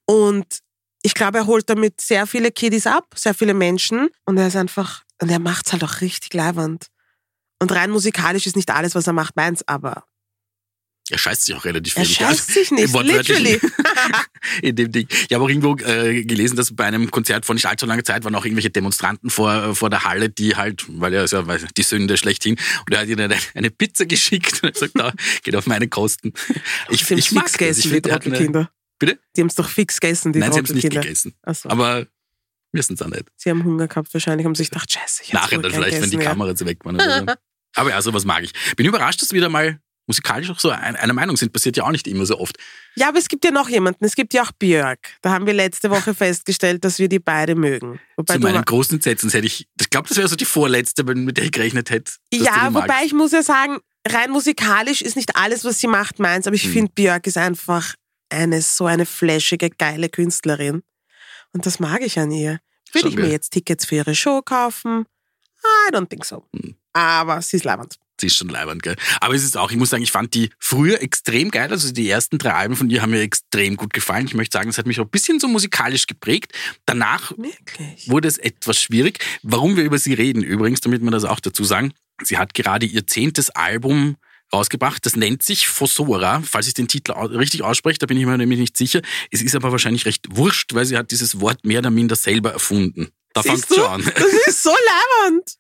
[0.06, 0.60] Und
[1.04, 4.56] ich glaube, er holt damit sehr viele Kiddies ab, sehr viele Menschen und er ist
[4.56, 6.88] einfach, und er macht's halt auch richtig leibend.
[7.60, 10.04] Und rein musikalisch ist nicht alles, was er macht, meins, aber
[11.10, 12.18] Er scheißt sich auch relativ er wenig.
[12.18, 13.60] scheißt sich nicht, literally.
[14.62, 15.08] in dem Ding.
[15.10, 18.24] Ich habe auch irgendwo äh, gelesen, dass bei einem Konzert vor nicht allzu langer Zeit
[18.26, 21.78] waren auch irgendwelche Demonstranten vor, vor der Halle, die halt, weil er ist ja nicht,
[21.78, 24.94] die Sünde schlechthin, und er hat ihnen eine, eine Pizza geschickt und er hat gesagt,
[24.96, 26.34] da geht auf meine Kosten.
[26.90, 27.58] Ich, Die ich mag fix das.
[27.58, 28.72] gegessen, Ich die er hat eine- Trottelkinder.
[29.00, 29.20] Bitte?
[29.36, 31.34] Die haben's doch fix gegessen, die Nein, sie haben es nicht gegessen.
[31.54, 31.70] So.
[31.70, 32.08] Aber
[32.72, 33.26] wissen es auch nicht.
[33.36, 36.18] Sie haben Hunger gehabt wahrscheinlich, haben sich gedacht, scheiße, ich Nachher dann vielleicht, wenn die
[36.18, 36.30] gegessen, ja.
[36.30, 36.96] Kameras weg waren.
[36.96, 37.34] Oder so.
[37.76, 38.54] Aber ja, sowas mag ich.
[38.76, 41.54] Bin überrascht, dass wir wieder mal musikalisch auch so ein- einer Meinung sind.
[41.54, 42.58] Passiert ja auch nicht immer so oft.
[42.96, 44.04] Ja, aber es gibt ja noch jemanden.
[44.06, 45.00] Es gibt ja auch Björk.
[45.22, 48.00] Da haben wir letzte Woche festgestellt, dass wir die beide mögen.
[48.16, 51.38] Wobei Zu ma- großen Entsetzen hätte ich, ich glaube, das wäre so die vorletzte, mit
[51.38, 52.14] der ich gerechnet hätte.
[52.34, 56.48] ja, wobei ich muss ja sagen, rein musikalisch ist nicht alles, was sie macht, meins.
[56.48, 56.72] Aber ich Hm.
[56.72, 57.94] finde, Björk ist einfach
[58.30, 60.84] eine so eine flashige, geile Künstlerin.
[61.54, 62.60] Und das mag ich an ihr.
[62.94, 63.32] Würde ich mir geil.
[63.32, 65.06] jetzt Tickets für ihre Show kaufen?
[65.90, 66.46] I don't think so.
[66.56, 66.76] Hm.
[66.94, 67.98] Aber sie ist leibend.
[68.20, 68.96] Sie ist schon leibend, gell?
[69.22, 71.72] Aber es ist auch, ich muss sagen, ich fand die früher extrem geil.
[71.72, 74.26] Also die ersten drei Alben von ihr haben mir extrem gut gefallen.
[74.26, 76.54] Ich möchte sagen, es hat mich auch ein bisschen so musikalisch geprägt.
[76.86, 78.10] Danach Wirklich.
[78.10, 79.20] wurde es etwas schwierig.
[79.44, 81.94] Warum wir über sie reden übrigens, damit wir das auch dazu sagen.
[82.24, 84.18] Sie hat gerade ihr zehntes Album
[84.52, 85.06] rausgebracht.
[85.06, 88.60] Das nennt sich Fossora, falls ich den Titel richtig ausspreche, da bin ich mir nämlich
[88.60, 89.02] nicht sicher.
[89.32, 92.52] Es ist aber wahrscheinlich recht wurscht, weil sie hat dieses Wort mehr oder minder selber
[92.52, 93.10] erfunden.
[93.34, 94.04] Da fängt schon an.
[94.04, 94.72] Das ist so
[95.26, 95.58] leibend.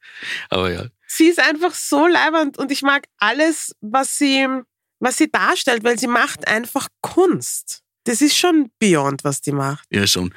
[0.49, 0.85] Aber ja.
[1.17, 4.47] Sie ist einfach so leibend und ich mag alles, was sie,
[4.99, 7.81] was sie darstellt, weil sie macht einfach Kunst.
[8.03, 9.87] Das ist schon beyond, was die macht.
[9.89, 10.31] Ja, schon.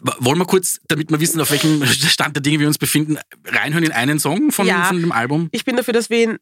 [0.00, 3.84] Wollen wir kurz, damit wir wissen, auf welchem Stand der Dinge wir uns befinden, reinhören
[3.84, 4.84] in einen Song von, Ja.
[4.84, 5.48] von dem Album?
[5.52, 6.38] Ich bin dafür, dass wir in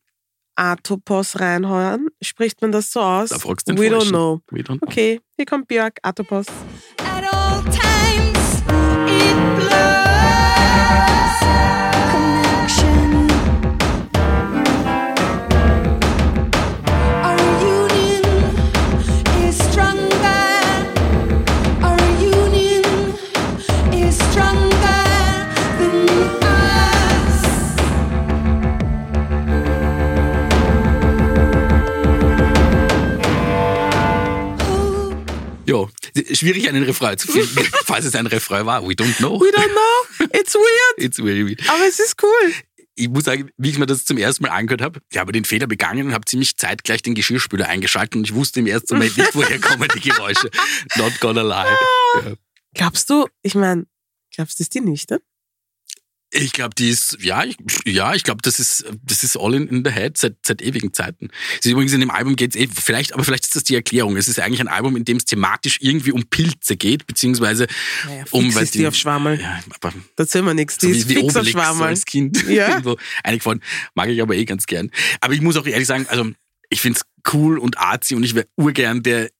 [0.54, 2.06] Atopos reinhören.
[2.22, 3.30] Spricht man das so aus?
[3.30, 4.40] Da fragst du den We don't know.
[4.52, 4.86] We don't know.
[4.88, 6.46] Okay, hier kommt Björk, Atopos.
[6.98, 8.33] At all times,
[36.32, 38.86] schwierig einen Refrain zu finden, falls es ein Refrain war.
[38.86, 39.40] We don't know.
[39.40, 40.26] We don't know.
[40.38, 40.98] It's weird.
[40.98, 41.68] It's very weird.
[41.68, 42.52] Aber es ist cool.
[42.96, 45.44] Ich muss sagen, wie ich mir das zum ersten Mal angehört habe, ich habe den
[45.44, 49.16] Fehler begangen und habe ziemlich zeitgleich den Geschirrspüler eingeschaltet und ich wusste im ersten Moment
[49.16, 50.48] nicht, woher kommen die Geräusche.
[50.96, 51.76] Not gonna lie.
[52.24, 52.34] Ja.
[52.74, 53.86] Glaubst du, ich meine,
[54.32, 55.18] glaubst du, ist die nüchtern?
[56.36, 59.68] Ich glaube, die ist, ja, ich, ja, ich glaube, das ist, das ist all in,
[59.68, 61.28] in the head seit, seit ewigen Zeiten.
[61.60, 64.16] Es ist übrigens in dem Album geht's eh, vielleicht, aber vielleicht ist das die Erklärung.
[64.16, 67.68] Es ist eigentlich ein Album, in dem es thematisch irgendwie um Pilze geht, beziehungsweise
[68.06, 69.40] Naja, um, weil ist die auf Schwammerl.
[69.40, 70.78] Ja, aber Da sind wir nichts.
[70.78, 71.88] Die so ist wie, wie fix auf Obelix so Schwammerl.
[71.88, 72.82] als Kind Ja.
[73.22, 73.62] eingefallen.
[73.94, 74.90] Mag ich aber eh ganz gern.
[75.20, 76.30] Aber ich muss auch ehrlich sagen, also
[76.68, 79.30] ich find's cool und arzi und ich wäre urgern der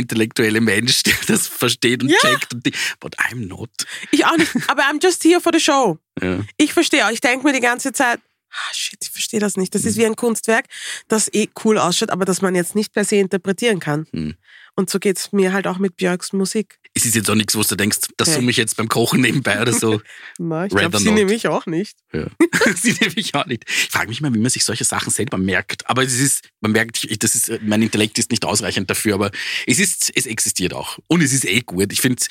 [0.00, 2.18] intellektuelle Mensch, der das versteht und Ja.
[2.18, 2.52] checkt.
[2.54, 3.70] Und die, but I'm not.
[4.10, 4.50] Ich auch nicht.
[4.68, 5.98] Aber I'm just here for the show.
[6.20, 6.40] Ja.
[6.56, 7.10] Ich verstehe auch.
[7.10, 8.18] Ich denke mir die ganze Zeit,
[8.50, 9.74] ah shit, ich verstehe das nicht.
[9.74, 9.88] Das Mhm.
[9.88, 10.66] ist wie ein Kunstwerk,
[11.08, 14.06] das eh cool ausschaut, aber das man jetzt nicht per se interpretieren kann.
[14.12, 14.34] Hm.
[14.74, 16.79] Und so geht's mir halt auch mit Björks Musik.
[16.94, 19.62] Es ist jetzt auch nichts, wo du denkst, das summe ich jetzt beim Kochen nebenbei
[19.62, 20.02] oder so.
[20.38, 21.96] Na, ich glaube, sie nehme ich auch nicht.
[22.12, 22.26] Ja.
[22.74, 23.64] Sie nehme ich auch nicht.
[23.68, 25.88] Ich frage mich mal, wie man sich solche Sachen selber merkt.
[25.88, 29.30] Aber es ist, man merkt, das ist, mein Intellekt ist nicht ausreichend dafür, aber
[29.66, 30.98] es ist, es existiert auch.
[31.06, 31.92] Und es ist eh gut.
[31.92, 32.22] Ich finde,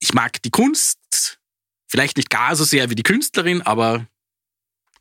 [0.00, 1.38] ich mag die Kunst,
[1.86, 4.06] vielleicht nicht gar so sehr wie die Künstlerin, aber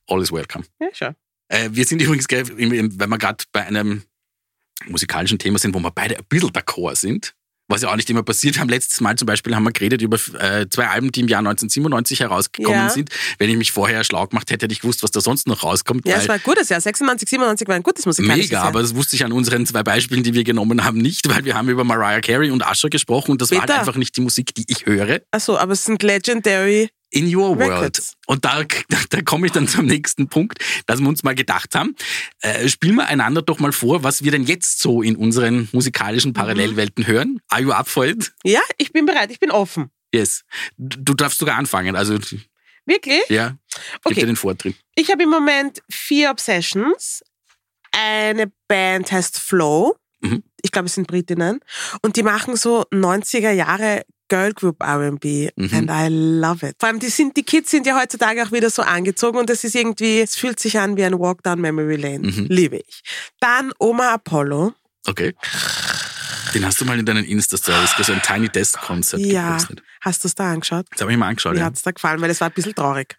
[0.08, 0.66] all is welcome.
[0.80, 1.16] Ja, schon.
[1.48, 4.04] Äh, wir sind übrigens, wenn wir gerade bei einem
[4.88, 7.36] musikalischen Thema sind, wo wir beide ein bisschen d'accord sind,
[7.68, 8.56] was ja auch nicht immer passiert.
[8.56, 11.28] Wir haben letztes Mal zum Beispiel haben wir geredet über äh, zwei Alben, die im
[11.28, 12.90] Jahr 1997 herausgekommen Ja.
[12.90, 13.10] sind.
[13.40, 16.06] Wenn ich mich vorher schlau gemacht hätte, hätte ich gewusst, was da sonst noch rauskommt.
[16.08, 16.82] Ja, es war ein gutes Jahr.
[16.82, 18.68] 96, 97 war ein gutes musikalisches Mega, Jahr.
[18.68, 21.56] aber das wusste ich an unseren zwei Beispielen, die wir genommen haben, nicht, weil wir
[21.56, 24.54] haben über Mariah Carey und Usher gesprochen und das war halt einfach nicht die Musik,
[24.56, 25.22] die ich höre.
[25.32, 26.90] Achso, aber es sind legendary.
[27.14, 27.72] In Your World.
[27.72, 28.16] Records.
[28.26, 31.76] Und da, da, da komme ich dann zum nächsten Punkt, dass wir uns mal gedacht
[31.76, 31.96] haben,
[32.42, 36.34] äh, spielen wir einander doch mal vor, was wir denn jetzt so in unseren musikalischen
[36.34, 37.40] Parallelwelten hören.
[37.50, 38.34] Are you up for it?
[38.44, 39.90] Ja, ich bin bereit, ich bin offen.
[40.14, 40.44] Yes.
[40.78, 41.96] Du darfst sogar anfangen.
[41.96, 42.18] Also,
[42.86, 43.22] Wirklich?
[43.30, 44.20] ja, gib Okay.
[44.22, 44.76] dir den Vortritt.
[44.96, 47.24] Ich habe im Moment vier Obsessions.
[47.92, 49.96] Eine Band heißt Flow.
[50.22, 50.44] Mhm.
[50.62, 51.60] Ich glaube, es sind Britinnen.
[52.02, 55.50] Und die machen so 90er Jahre Girl Group R&B.
[55.56, 55.74] Mhm.
[55.74, 56.76] And I love it.
[56.80, 59.64] Vor allem, die, sind, die Kids sind ja heutzutage auch wieder so angezogen und das
[59.64, 62.20] ist irgendwie, es fühlt sich an wie ein Walk down Memory Lane.
[62.20, 62.46] Mhm.
[62.50, 63.02] Liebe ich.
[63.40, 64.74] Dann Oma Apollo.
[65.08, 65.36] Okay.
[66.54, 69.50] Den hast du mal in deinen Insta-Stories, so ein Tiny Desk Konzert Ja.
[69.58, 69.84] gepostet.
[70.02, 70.86] Hast du es da angeschaut?
[70.92, 71.56] Das habe ich mir angeschaut.
[71.56, 71.66] Wie Ja.
[71.66, 72.22] hat's da gefallen?
[72.22, 73.18] Weil es war ein bisschen traurig.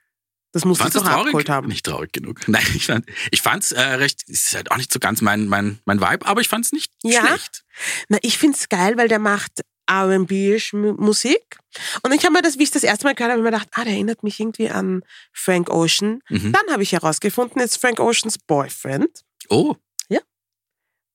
[0.52, 1.26] Das musst du doch traurig?
[1.26, 1.66] abgeholt haben.
[1.66, 2.40] Nicht traurig genug.
[2.46, 5.80] Nein, ich fand ich fand's äh, recht, ist halt auch nicht so ganz mein, mein,
[5.84, 7.26] mein Vibe, aber ich fand's nicht Ja?
[7.26, 7.64] schlecht.
[8.08, 11.58] Na, ich find's geil, weil der macht R&B-isch Mu- Musik.
[12.02, 13.84] Und ich habe mir das, wie ich das erste Mal gehört habe, mir gedacht, ah,
[13.84, 16.20] der erinnert mich irgendwie an Frank Ocean.
[16.28, 16.52] Mhm.
[16.52, 19.22] Dann habe ich herausgefunden, jetzt Frank Oceans Boyfriend.
[19.48, 19.74] Oh,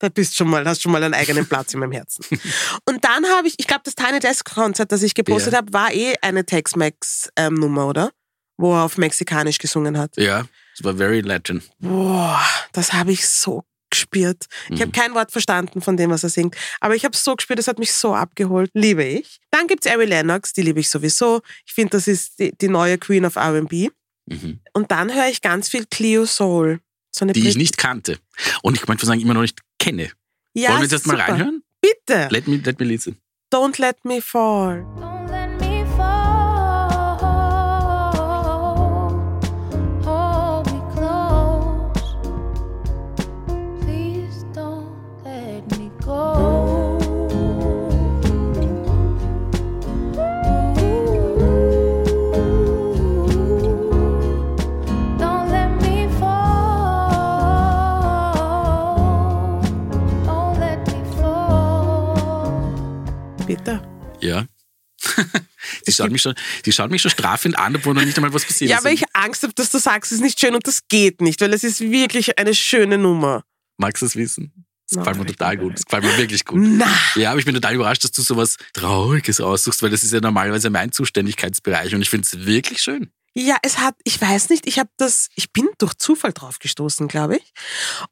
[0.01, 2.23] Da bist schon mal, hast schon mal einen eigenen Platz in meinem Herzen.
[2.85, 5.57] Und dann habe ich, ich glaube, das Tiny Desk Konzert, das ich gepostet Ja.
[5.57, 8.11] habe, war eh eine Tex-Mex-Nummer, oder?
[8.55, 10.15] Wo er auf Mexikanisch gesungen hat.
[10.17, 10.45] ja.
[10.77, 11.61] Das war very Latin.
[11.79, 12.39] Boah,
[12.71, 13.65] das habe ich so
[13.99, 14.45] gespürt.
[14.69, 14.81] Ich Mhm.
[14.81, 16.55] habe kein Wort verstanden von dem, was er singt.
[16.79, 18.69] Aber ich habe es so gespürt, das hat mich so abgeholt.
[18.73, 19.39] Liebe ich.
[19.51, 21.41] Dann gibt's Ari Lennox, die liebe ich sowieso.
[21.65, 23.89] Ich finde, das ist die, die neue Queen of R&B.
[24.27, 24.59] Mhm.
[24.73, 26.79] Und dann höre ich ganz viel Cleo Soul.
[27.11, 28.19] So eine Die ich Brit- nicht kannte.
[28.61, 30.11] Und ich möchte sagen, immer noch nicht kenne.
[30.53, 31.63] Ja, Wollen wir jetzt mal reinhören?
[31.81, 32.27] Bitte.
[32.31, 33.17] Let me, let me listen.
[33.51, 34.85] Don't let me fall.
[65.99, 66.33] Schaut mich schon,
[66.65, 68.85] sie schaut mich schon strafend an, obwohl noch nicht einmal was passiert Ja, ist.
[68.85, 71.39] aber ich Angst habe, dass du sagst, es ist nicht schön und das geht nicht,
[71.41, 73.43] weil es ist wirklich eine schöne Nummer.
[73.77, 74.65] Magst du es wissen?
[74.89, 75.75] Das gefällt mir total gut.
[75.75, 76.59] Das gefällt mir wirklich gut.
[76.63, 80.11] Na, Ja, aber ich bin total überrascht, dass du sowas Trauriges aussuchst, weil das ist
[80.13, 83.11] ja normalerweise mein Zuständigkeitsbereich und ich finde es wirklich schön.
[83.35, 87.07] Ja, es hat, ich weiß nicht, ich habe das, ich bin durch Zufall drauf gestoßen,
[87.07, 87.53] glaube ich.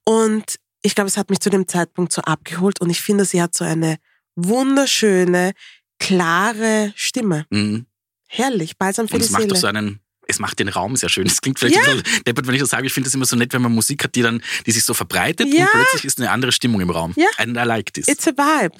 [0.06, 3.42] Und ich glaube, es hat mich zu dem Zeitpunkt so abgeholt und ich finde, sie
[3.42, 3.98] hat so eine
[4.36, 5.54] wunderschöne,
[6.00, 7.46] klare Stimme.
[7.50, 7.86] Mhm.
[8.28, 9.54] Herrlich, balsam für Und die es macht Seele.
[9.54, 11.26] doch so einen, es macht den Raum sehr schön.
[11.28, 11.84] Es klingt vielleicht Ja.
[11.96, 12.86] so deppert, wenn ich das sage.
[12.88, 14.94] Ich finde das immer so nett, wenn man Musik hat, die dann, die sich so
[14.94, 15.66] verbreitet Ja.
[15.66, 17.14] und plötzlich ist eine andere Stimmung im Raum.
[17.16, 17.28] Ja.
[17.38, 18.08] And I like this.
[18.08, 18.76] It's a vibe.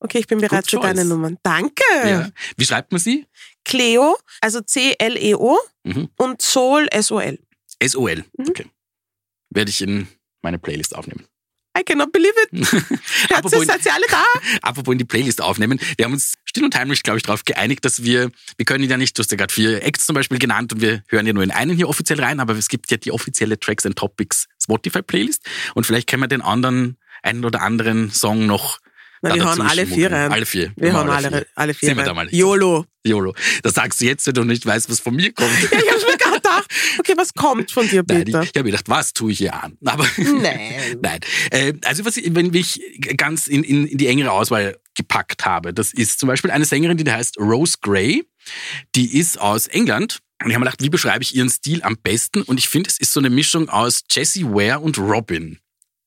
[0.00, 0.82] Okay, ich bin bereit für choice.
[0.82, 1.38] deine Nummern.
[1.42, 1.82] Danke.
[2.04, 2.28] ja.
[2.56, 3.26] Wie schreibt man sie?
[3.64, 6.08] Cleo, also C-L-E-O Mhm.
[6.16, 7.38] und Soul, S-O-L.
[7.78, 8.24] S-O-L.
[8.36, 8.48] Mhm.
[8.48, 8.66] Okay.
[9.50, 10.08] Werde ich in
[10.42, 11.24] meine Playlist aufnehmen.
[11.78, 12.52] I cannot believe it.
[12.52, 12.64] In-
[13.66, 14.22] seid ihr alle da?
[14.62, 15.80] Apropos in die Playlist aufnehmen.
[15.96, 18.96] Wir haben uns still und heimlich, glaube ich, darauf geeinigt, dass wir, wir können ja
[18.98, 21.42] nicht, du hast ja gerade vier Acts zum Beispiel genannt und wir hören ja nur
[21.42, 25.02] in einen hier offiziell rein, aber es gibt ja die offizielle Tracks and Topics Spotify
[25.02, 28.78] Playlist und vielleicht können wir den anderen, einen oder anderen Song noch
[29.22, 30.30] Na, wir dazu alle vier rein.
[30.32, 30.72] Alle vier.
[30.76, 32.28] Wir hauen Immer alle, alle vier Sehen wir da mal.
[32.34, 32.84] YOLO.
[33.04, 33.34] YOLO.
[33.62, 35.50] Das sagst du jetzt, wenn du nicht weißt, was von mir kommt.
[35.72, 36.18] Ja, ich hab's mir
[36.56, 36.98] gedacht.
[36.98, 39.76] Okay, was kommt von dir, Nein, ich, ich habe gedacht, was tue ich hier an?
[39.84, 40.98] Aber Nein.
[41.00, 41.20] Nein.
[41.50, 42.80] Äh, also was ich, wenn ich
[43.16, 46.96] ganz in, in, in die engere Auswahl gepackt habe, das ist zum Beispiel eine Sängerin,
[46.96, 48.24] die heißt Rose Gray.
[48.94, 50.20] Die ist aus England.
[50.42, 52.42] Und ich habe mir gedacht, wie beschreibe ich ihren Stil am besten?
[52.42, 55.58] Und ich finde, es ist so eine Mischung aus Jessie Ware und Robin.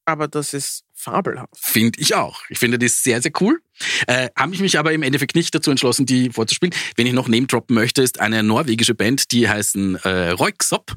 [0.05, 1.53] Aber das ist fabelhaft.
[1.57, 2.41] Finde ich auch.
[2.49, 3.61] Ich finde das sehr, sehr cool.
[4.07, 6.73] Äh, habe ich mich aber im Endeffekt nicht dazu entschlossen, die vorzuspielen.
[6.95, 10.93] Wenn ich noch name droppen möchte, ist eine norwegische Band, die heißen äh, Roixop.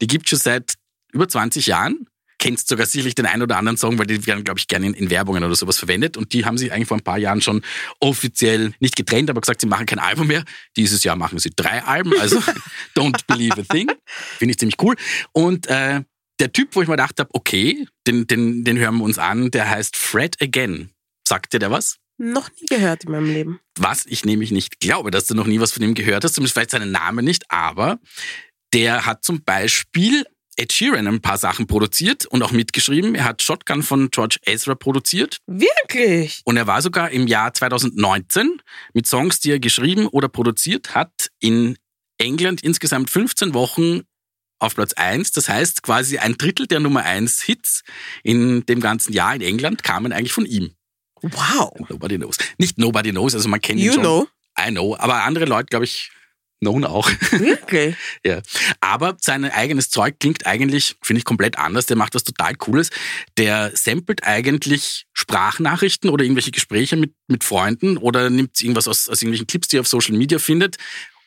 [0.00, 0.74] Die gibt schon seit
[1.12, 2.06] über 20 Jahren.
[2.38, 4.94] Kennst sogar sicherlich den einen oder anderen Song, weil die werden, glaube ich, gerne in,
[4.94, 6.18] in Werbungen oder sowas verwendet.
[6.18, 7.62] Und die haben sich eigentlich vor ein paar Jahren schon
[7.98, 10.44] offiziell nicht getrennt, aber gesagt, sie machen kein Album mehr.
[10.76, 12.38] Dieses Jahr machen sie drei Alben, also
[12.96, 13.90] Don't Believe a Thing.
[14.06, 14.96] Finde ich ziemlich cool.
[15.32, 16.02] Und äh,
[16.38, 19.50] der Typ, wo ich mir gedacht habe, okay, den, den, den hören wir uns an,
[19.50, 20.90] der heißt Fred Again.
[21.26, 21.96] Sagt dir der was?
[22.18, 23.60] Noch nie gehört in meinem Leben.
[23.78, 26.54] Was ich nämlich nicht glaube, dass du noch nie was von ihm gehört hast, zumindest
[26.54, 27.98] vielleicht seinen Namen nicht, aber
[28.72, 30.24] der hat zum Beispiel
[30.56, 33.14] Ed Sheeran ein paar Sachen produziert und auch mitgeschrieben.
[33.14, 36.40] Er hat Shotgun von George Ezra produziert Wirklich?
[36.44, 38.62] und er war sogar im Jahr 2019
[38.94, 41.76] mit Songs, die er geschrieben oder produziert hat, in
[42.18, 44.02] England insgesamt 15 Wochen
[44.58, 45.32] auf Platz 1.
[45.32, 47.82] Das heißt, quasi ein Drittel der Nummer 1 Hits
[48.22, 50.72] in dem ganzen Jahr in England kamen eigentlich von ihm.
[51.22, 51.72] Wow.
[51.88, 52.36] Nobody knows.
[52.58, 54.02] Nicht nobody knows, also man kennt ihn You schon.
[54.02, 54.28] know.
[54.58, 56.10] I know, aber andere Leute, glaube ich,
[56.60, 57.10] known auch.
[57.30, 57.94] Wirklich?
[58.24, 58.40] ja.
[58.80, 61.86] Aber sein eigenes Zeug klingt eigentlich, finde ich, komplett anders.
[61.86, 62.90] Der macht was total Cooles.
[63.36, 69.20] Der samplet eigentlich Sprachnachrichten oder irgendwelche Gespräche mit, mit Freunden oder nimmt irgendwas aus, aus
[69.20, 70.76] irgendwelchen Clips, die er auf Social Media findet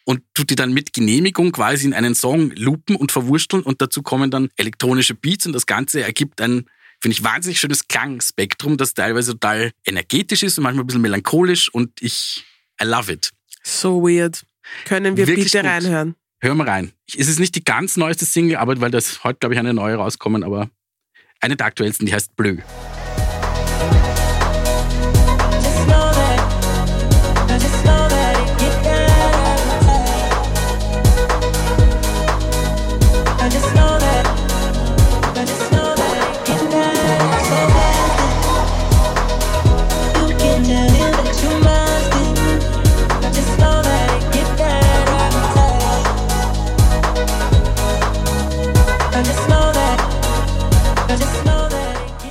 [0.06, 4.02] und tut die dann mit Genehmigung quasi in einen Song loopen und verwursteln und dazu
[4.02, 6.66] kommen dann elektronische Beats und das Ganze ergibt ein,
[7.02, 11.74] finde ich, wahnsinnig schönes Klangspektrum, das teilweise total energetisch ist und manchmal ein bisschen melancholisch
[11.74, 12.46] und ich,
[12.82, 13.32] I love it.
[13.64, 14.46] So weird.
[14.86, 15.72] Können wir Wirklich bitte gut.
[15.72, 16.16] reinhören?
[16.42, 16.94] Hör mal rein.
[17.18, 19.96] Es ist nicht die ganz neueste Single, aber weil das heute, glaube ich, eine neue
[19.96, 20.70] rauskommen, aber
[21.42, 22.58] eine der aktuellsten, die heißt Bleu.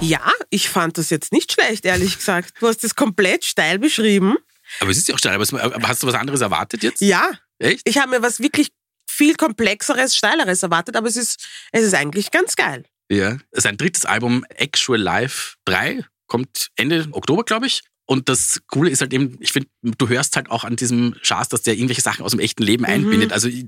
[0.08, 2.54] Ja, ich fand das jetzt nicht schlecht, ehrlich gesagt.
[2.60, 4.36] Du hast das komplett steil beschrieben.
[4.80, 5.34] Aber es ist ja auch steil.
[5.34, 7.00] Aber hast du was anderes erwartet jetzt?
[7.00, 7.82] Ja, Echt?
[7.88, 8.68] ich habe mir was wirklich
[9.10, 12.84] viel komplexeres, steileres erwartet, aber es ist, es ist eigentlich ganz geil.
[13.10, 13.38] Ja.
[13.52, 17.82] Sein drittes Album Actual Life 3 kommt Ende Oktober, glaube ich.
[18.06, 21.48] Und das Coole ist halt eben, ich finde, du hörst halt auch an diesem Chars,
[21.48, 22.90] dass der irgendwelche Sachen aus dem echten Leben Mhm.
[22.90, 23.32] einbindet.
[23.32, 23.64] Also I,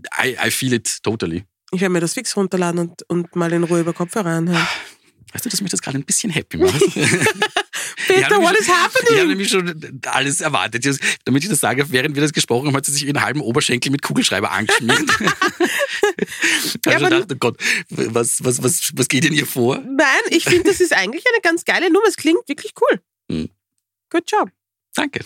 [0.46, 1.44] I feel it totally.
[1.72, 4.66] Ich werde mir das fix runterladen und, und mal in Ruhe über Kopfhörer anhören.
[5.32, 6.80] Weißt du, dass mich das gerade ein bisschen happy macht?
[8.06, 9.28] Peter, what is Ich habe happening?
[9.28, 10.84] nämlich schon alles erwartet.
[11.24, 13.92] Damit ich das sage, während wir das gesprochen haben, hat sie sich ihren halben Oberschenkel
[13.92, 15.00] mit Kugelschreiber angeschmiert.
[16.18, 17.56] ich Ja, habe aber- gedacht, oh Gott,
[17.90, 19.78] was, was, was, was geht denn hier vor?
[19.78, 22.06] Nein, ich finde, das ist eigentlich eine ganz geile Nummer.
[22.08, 23.00] Es klingt wirklich cool.
[23.30, 23.50] Hm.
[24.10, 24.50] Good job.
[24.94, 25.20] Danke.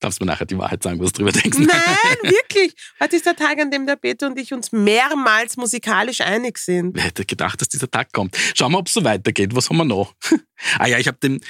[0.00, 1.58] Darfst mir nachher die Wahrheit sagen, was du drüber denkst?
[1.58, 1.68] Nein,
[2.22, 2.74] wirklich.
[2.98, 6.96] Heute ist der Tag, an dem der Peter und ich uns mehrmals musikalisch einig sind.
[6.96, 8.34] Wer hätte gedacht, dass dieser Tag kommt?
[8.54, 9.54] Schauen wir, ob es so weitergeht.
[9.54, 10.14] Was haben wir noch?
[10.78, 11.40] ah ja, ich habe den,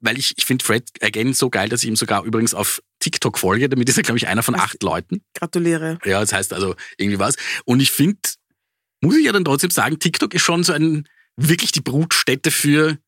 [0.00, 3.38] weil ich, ich finde Fred Again so geil, dass ich ihm sogar übrigens auf TikTok
[3.38, 3.68] folge.
[3.68, 4.62] Damit ist er, glaube ich, einer von Was?
[4.62, 5.22] acht Leuten.
[5.34, 5.98] Gratuliere.
[6.04, 7.36] Ja, das heißt also irgendwie was.
[7.64, 8.20] Und ich finde,
[9.00, 12.98] muss ich ja dann trotzdem sagen, TikTok ist schon so ein, wirklich die Brutstätte für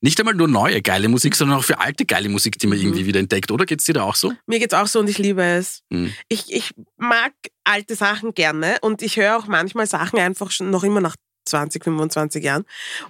[0.00, 2.84] nicht einmal nur neue geile Musik, sondern auch für alte geile Musik, die man Mhm.
[2.84, 3.50] irgendwie wieder entdeckt.
[3.50, 4.32] Oder geht's dir da auch so?
[4.46, 5.82] Mir geht's auch so und ich liebe es.
[5.90, 6.12] Mhm.
[6.28, 7.32] Ich, ich mag
[7.64, 11.82] alte Sachen gerne und ich höre auch manchmal Sachen einfach schon noch immer nach 20,
[11.84, 12.64] 25 Jahren.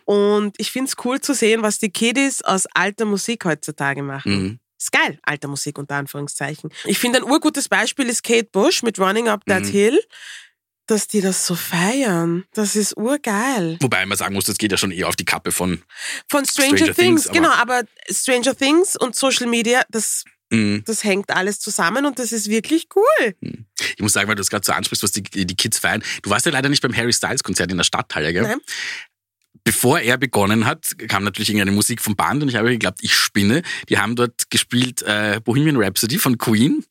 [0.05, 4.33] Und ich find's cool zu sehen, was die Kiddies aus alter Musik heutzutage machen.
[4.43, 4.59] Mhm.
[4.79, 6.71] Ist geil, alter Musik unter Anführungszeichen.
[6.85, 9.69] Ich finde ein urgutes Beispiel ist Kate Bush mit Running Up That Mhm.
[9.71, 10.01] Hill,
[10.87, 12.45] dass die das so feiern.
[12.55, 13.77] Das ist urgeil.
[13.81, 15.83] Wobei man sagen muss, das geht ja schon eher auf die Kappe von.
[16.29, 20.85] Von Stranger, Stranger Things, Things, aber- genau, aber Stranger Things und Social Media, das, Mhm.
[20.87, 23.35] das hängt alles zusammen und das ist wirklich cool.
[23.41, 26.03] Ich muss sagen, weil du es gerade so ansprichst, was die, die Kids feiern.
[26.23, 28.43] Du warst ja leider nicht beim Harry Styles Konzert in der Stadthalle, gell?
[28.45, 28.61] Nein.
[29.65, 33.15] Bevor er begonnen hat, kam natürlich irgendeine Musik vom Band und ich habe geglaubt, ich
[33.17, 33.63] spinne.
[33.89, 36.85] Die haben dort gespielt äh, Bohemian Rhapsody von Queen.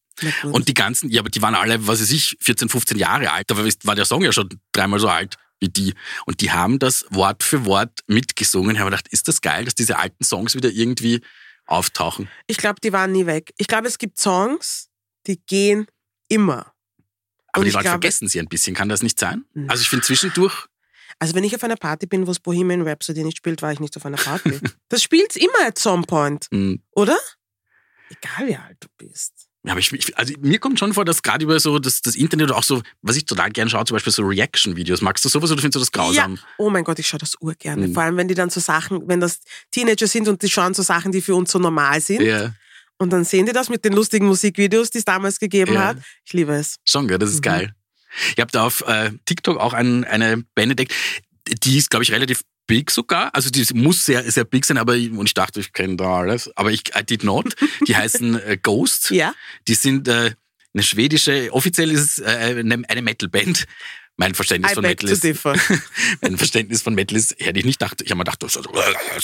[0.44, 3.50] Und die ganzen, ja, aber die waren alle, was weiß ich, 14, 15 Jahre alt.
[3.50, 5.94] Da war der Song ja schon dreimal so alt wie die.
[6.26, 8.76] Und die haben das Wort für Wort mitgesungen.
[8.76, 11.22] Ich habe gedacht, ist das geil, dass diese alten Songs wieder irgendwie
[11.66, 12.30] auftauchen?
[12.48, 13.54] Ich glaube, die waren nie weg.
[13.58, 14.90] Ich glaube, es gibt Songs,
[15.28, 15.88] die gehen
[16.28, 16.74] immer.
[17.52, 18.76] Aber Und die Leute glaube- vergessen sie ein bisschen.
[18.76, 19.46] Kann das nicht sein?
[19.54, 19.70] Nein.
[19.70, 20.66] Also ich finde zwischendurch,
[21.20, 23.80] Also wenn ich auf einer Party bin, wo es Bohemian Rhapsody nicht spielt, war ich
[23.80, 24.60] nicht auf einer Party.
[24.90, 27.18] das spielt's immer at some point, mh, oder?
[28.10, 29.45] Egal wie alt du bist.
[29.66, 32.16] Ja, aber ich, ich, also mir kommt schon vor, dass gerade über so das, das
[32.16, 35.02] Internet oder auch so, was ich total gern schaue, zum Beispiel so Reaction-Videos.
[35.02, 36.36] Magst du sowas oder findest du das grausam?
[36.36, 36.42] Ja.
[36.58, 37.88] Oh mein Gott, ich schaue das urgerne.
[37.88, 37.94] Mhm.
[37.94, 39.40] Vor allem, wenn die dann so Sachen, wenn das
[39.72, 42.22] Teenager sind und die schauen so Sachen, die für uns so normal sind.
[42.22, 42.54] Ja,
[42.98, 45.88] Und dann sehen die das mit den lustigen Musikvideos, die es damals gegeben Ja.
[45.88, 45.98] hat.
[46.24, 46.78] Ich liebe es.
[46.86, 47.18] schon, gell?
[47.18, 47.42] das ist Mhm.
[47.42, 47.74] geil.
[48.36, 50.94] Ich habe da auf äh, TikTok auch ein, eine Band entdeckt,
[51.64, 53.34] die ist, glaube ich, relativ big sogar.
[53.34, 56.18] Also die muss sehr, sehr big sein, aber ich, und ich dachte, ich kenne da
[56.20, 56.50] alles.
[56.56, 57.56] Aber ich I did not.
[57.88, 59.12] Die heißen äh, Ghost.
[59.12, 59.34] Ja.
[59.68, 60.32] Die sind äh,
[60.74, 63.66] eine schwedische, offiziell ist es äh, eine, eine Metal-Band.
[64.18, 65.24] Mein Verständnis I von Metal ist,
[66.22, 68.54] mein Verständnis von Metal ist, hätte ich nicht gedacht, ich habe mir gedacht, ist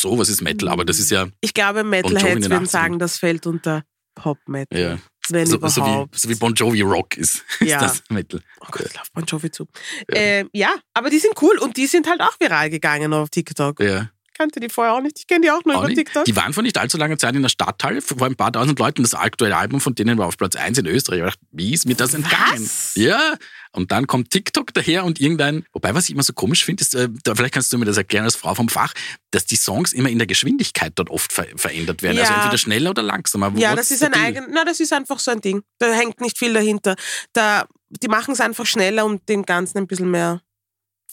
[0.01, 0.67] so, was ist Metal?
[0.67, 2.69] Aber das ist ja, Ich glaube, Metalheads den würden 80ern.
[2.69, 3.83] sagen, das fällt unter
[4.15, 4.79] Pop-Metal.
[4.79, 4.97] ja.
[5.31, 6.19] Wenn So, so, wie, überhaupt.
[6.19, 7.77] so wie Bon Jovi Rock ist, Ja.
[7.85, 8.41] ist das Metal.
[8.61, 9.67] Oh Gott, ich lauf Bon Jovi zu.
[10.09, 10.15] Ja.
[10.15, 10.21] Ja.
[10.21, 13.79] Ähm, ja, aber die sind cool und die sind halt auch viral gegangen auf TikTok.
[13.79, 14.09] Ja.
[14.41, 15.19] Kannte die vorher auch nicht.
[15.19, 15.97] Ich kenne die auch nur Auch über nicht.
[15.97, 16.25] TikTok.
[16.25, 19.03] Die waren vor nicht allzu langer Zeit in der Stadthalle, vor ein paar tausend Leuten.
[19.03, 21.19] Das aktuelle Album von denen war auf Platz 1 in Österreich.
[21.19, 22.63] Ich dachte, wie ist mir das entgangen?
[22.63, 22.93] Was?
[22.95, 23.35] Ja.
[23.73, 26.93] Und dann kommt TikTok daher und irgendein, wobei was ich immer so komisch finde, ist,
[26.95, 28.93] äh, da, vielleicht kannst du mir das erklären als Frau vom Fach,
[29.29, 32.17] dass die Songs immer in der Geschwindigkeit dort oft ver verändert werden.
[32.19, 32.39] Also Ja.
[32.39, 33.53] entweder schneller oder langsamer.
[33.57, 35.61] ja, What's das ist ein eigen, na, das ist einfach so ein Ding.
[35.79, 36.95] Da hängt nicht viel dahinter.
[37.33, 40.41] Da, die machen es einfach schneller, um dem Ganzen ein bisschen mehr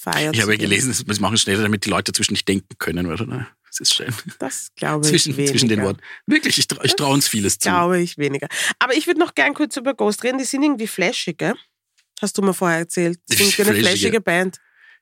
[0.00, 3.06] Feier Ich habe ja gelesen, sie machen schneller, damit die Leute zwischen nicht denken können,
[3.06, 3.48] oder?
[3.66, 4.14] Das ist schön.
[4.38, 5.52] Das glaube ich Zwischen, weniger.
[5.52, 6.00] zwischen den Worten.
[6.26, 7.68] Wirklich, ich, trau- ich traue uns vieles zu.
[7.68, 8.46] Glaube ich weniger.
[8.78, 10.38] Aber ich würde noch gern kurz über Ghost reden.
[10.38, 11.54] Die sind irgendwie flashig, gell?
[12.20, 13.18] Hast du mir vorher erzählt.
[13.30, 13.80] Die sind eine Flashige.
[13.88, 14.58] flashige Band.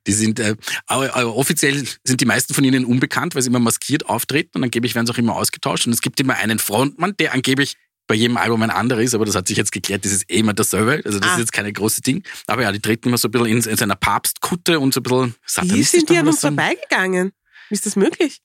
[0.07, 0.57] Die sind, äh,
[0.87, 4.65] aber, aber offiziell sind die meisten von ihnen unbekannt, weil sie immer maskiert auftreten und
[4.65, 5.87] angeblich werden sie auch immer ausgetauscht.
[5.87, 9.25] Und es gibt immer einen Frontmann, der angeblich bei jedem Album ein anderer ist, aber
[9.25, 11.03] das hat sich jetzt geklärt, das ist eh immer dasselbe.
[11.05, 11.35] Also das Ah.
[11.35, 12.23] ist jetzt keine große Ding.
[12.47, 15.03] Aber ja, die treten immer so ein bisschen in, in seiner Papstkutte und so ein
[15.03, 15.91] bisschen Wie satanistisch.
[16.01, 17.33] sind die an uns vorbeigegangen?
[17.69, 18.41] Wie ist das möglich?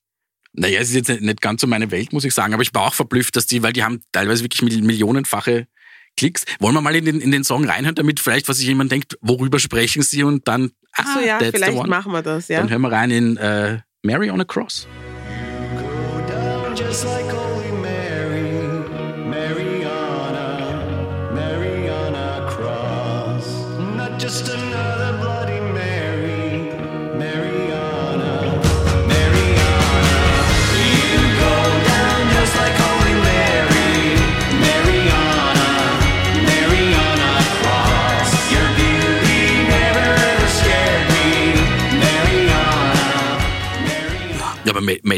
[0.54, 2.74] Naja, es ist jetzt nicht- nicht ganz so meine Welt, muss ich sagen, aber ich
[2.74, 5.66] war auch verblüfft, dass die, weil die haben teilweise wirklich mil- millionenfache
[6.16, 6.44] Klicks.
[6.58, 9.16] Wollen wir mal in den, in den Song reinhören, damit vielleicht, was sich jemand denkt,
[9.22, 11.88] worüber sprechen sie und dann, ah, Ach so, ja, that's the vielleicht one.
[11.88, 12.58] machen wir das, ja.
[12.60, 14.86] Dann hören wir rein in äh, Mary on a Cross.
[15.78, 17.24] Go down just like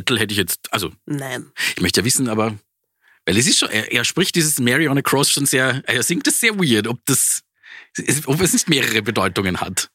[0.05, 1.51] Metal hätte ich jetzt, also Nein.
[1.77, 2.55] ich möchte ja wissen, aber
[3.27, 6.03] weil es ist schon, er, er spricht dieses Mary on a Cross schon sehr, er
[6.03, 7.43] singt das sehr weird, ob das,
[8.27, 9.89] ob es nicht mehrere Bedeutungen hat.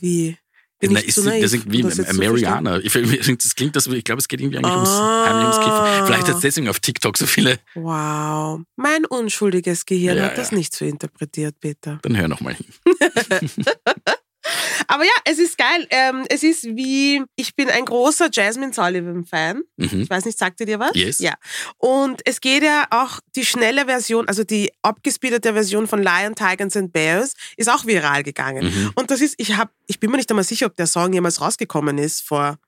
[0.00, 0.36] Wie?
[0.80, 2.12] Bin Na, ist, sie- naiv, das ist wie das?
[2.12, 2.78] Mariana.
[2.78, 5.42] Ich, ich- das klingt, das, ich glaube, es geht irgendwie eigentlich ums, Ah.
[5.44, 6.06] ums Kiffen.
[6.06, 7.58] Vielleicht hat es deswegen auf TikTok so viele.
[7.74, 8.60] Wow.
[8.76, 10.58] Mein unschuldiges Gehirn Ja, hat das ja.
[10.58, 11.98] nicht so interpretiert, Peter.
[12.02, 12.66] Dann hör nochmal hin.
[14.88, 15.86] Aber ja, es ist geil.
[15.90, 19.62] Ähm, es ist wie, ich bin ein großer Jasmine Sullivan-Fan.
[19.76, 20.00] Mhm.
[20.02, 20.92] Ich weiß nicht, sagt ihr dir was?
[20.94, 21.18] Yes.
[21.18, 21.34] Ja.
[21.76, 26.76] Und es geht ja auch die schnelle Version, also die abgespeedete Version von Lion, Tigers
[26.76, 28.64] and Bears, ist auch viral gegangen.
[28.64, 28.92] Mhm.
[28.94, 31.40] Und das ist, ich hab, ich bin mir nicht einmal sicher, ob der Song jemals
[31.40, 32.58] rausgekommen ist vor,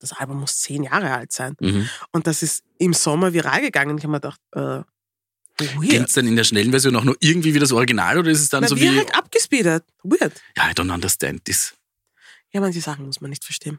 [0.00, 1.54] das Album muss zehn Jahre alt sein.
[1.60, 1.88] Mhm.
[2.10, 3.96] Und das ist im Sommer viral gegangen.
[3.96, 4.82] Ich habe mir gedacht, äh,
[5.76, 6.08] Weird.
[6.08, 8.48] es dann in der schnellen Version auch nur irgendwie wie das Original oder ist es
[8.48, 9.84] dann Na, so wie halt abgespeedet.
[10.02, 10.40] Weird.
[10.56, 11.74] ja, I don't understand this.
[12.52, 13.78] Ja, manche Sachen muss man nicht verstehen.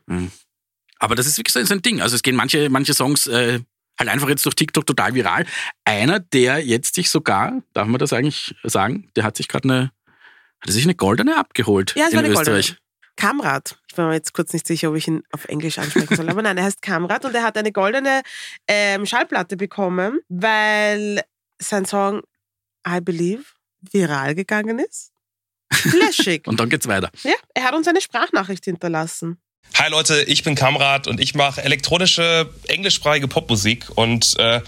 [0.99, 2.01] Aber das ist wirklich so so ein Ding.
[2.01, 3.59] Also es gehen manche, manche Songs äh,
[3.99, 5.45] halt einfach jetzt durch TikTok total viral.
[5.83, 9.81] Einer, der jetzt sich sogar, darf man das eigentlich sagen, der hat sich gerade eine,
[10.61, 12.67] hat er sich eine goldene abgeholt Ja, es in war eine Österreich.
[12.67, 12.77] goldene.
[13.17, 13.77] Kamrat.
[13.91, 16.29] Ich war mir jetzt kurz nicht sicher, ob ich ihn auf Englisch ansprechen soll.
[16.29, 18.21] Aber nein, er heißt Kamrat und er hat eine goldene
[18.67, 21.21] ähm, Schallplatte bekommen, weil
[21.61, 22.21] sein Song
[22.87, 23.43] I Believe
[23.91, 25.11] viral gegangen ist.
[25.71, 26.47] Flashig.
[26.47, 27.11] Und dann geht's weiter.
[27.23, 29.39] ja, er hat uns eine Sprachnachricht hinterlassen.
[29.75, 34.59] Hi Leute, ich bin Kamrat und ich mache elektronische englischsprachige Popmusik und äh,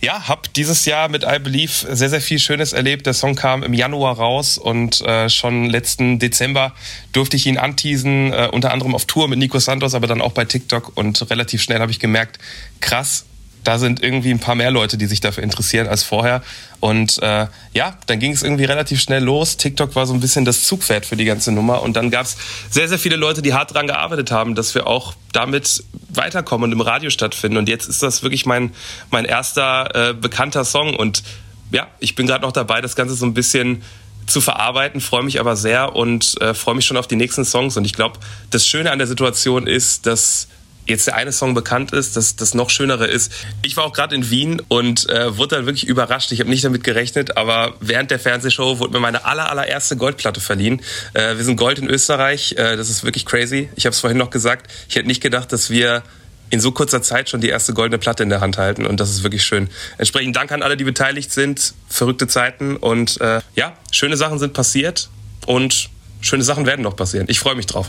[0.00, 3.06] ja, habe dieses Jahr mit I Believe sehr, sehr viel Schönes erlebt.
[3.06, 6.74] Der Song kam im Januar raus und äh, schon letzten Dezember
[7.12, 10.32] durfte ich ihn anteasen, äh, unter anderem auf Tour mit Nico Santos, aber dann auch
[10.32, 12.38] bei TikTok und relativ schnell habe ich gemerkt,
[12.80, 13.26] krass,
[13.66, 16.40] da sind irgendwie ein paar mehr Leute, die sich dafür interessieren als vorher.
[16.78, 19.56] Und äh, ja, dann ging es irgendwie relativ schnell los.
[19.56, 21.82] TikTok war so ein bisschen das Zugpferd für die ganze Nummer.
[21.82, 22.36] Und dann gab es
[22.70, 26.72] sehr, sehr viele Leute, die hart dran gearbeitet haben, dass wir auch damit weiterkommen und
[26.72, 27.58] im Radio stattfinden.
[27.58, 28.72] Und jetzt ist das wirklich mein,
[29.10, 30.94] mein erster äh, bekannter Song.
[30.94, 31.24] Und
[31.72, 33.82] ja, ich bin gerade noch dabei, das Ganze so ein bisschen
[34.28, 37.76] zu verarbeiten, freue mich aber sehr und äh, freue mich schon auf die nächsten Songs.
[37.76, 40.46] Und ich glaube, das Schöne an der Situation ist, dass
[40.86, 43.32] jetzt der eine Song bekannt ist, dass das noch schönere ist.
[43.62, 46.32] Ich war auch gerade in Wien und äh, wurde dann wirklich überrascht.
[46.32, 50.40] Ich habe nicht damit gerechnet, aber während der Fernsehshow wurde mir meine aller, allererste Goldplatte
[50.40, 50.82] verliehen.
[51.12, 52.54] Äh, wir sind Gold in Österreich.
[52.56, 53.68] Äh, das ist wirklich crazy.
[53.76, 54.70] Ich habe es vorhin noch gesagt.
[54.88, 56.02] Ich hätte nicht gedacht, dass wir
[56.50, 59.10] in so kurzer Zeit schon die erste goldene Platte in der Hand halten und das
[59.10, 59.68] ist wirklich schön.
[59.98, 61.74] Entsprechend Dank an alle, die beteiligt sind.
[61.88, 65.08] Verrückte Zeiten und äh, ja, schöne Sachen sind passiert
[65.46, 67.26] und schöne Sachen werden noch passieren.
[67.28, 67.88] Ich freue mich drauf.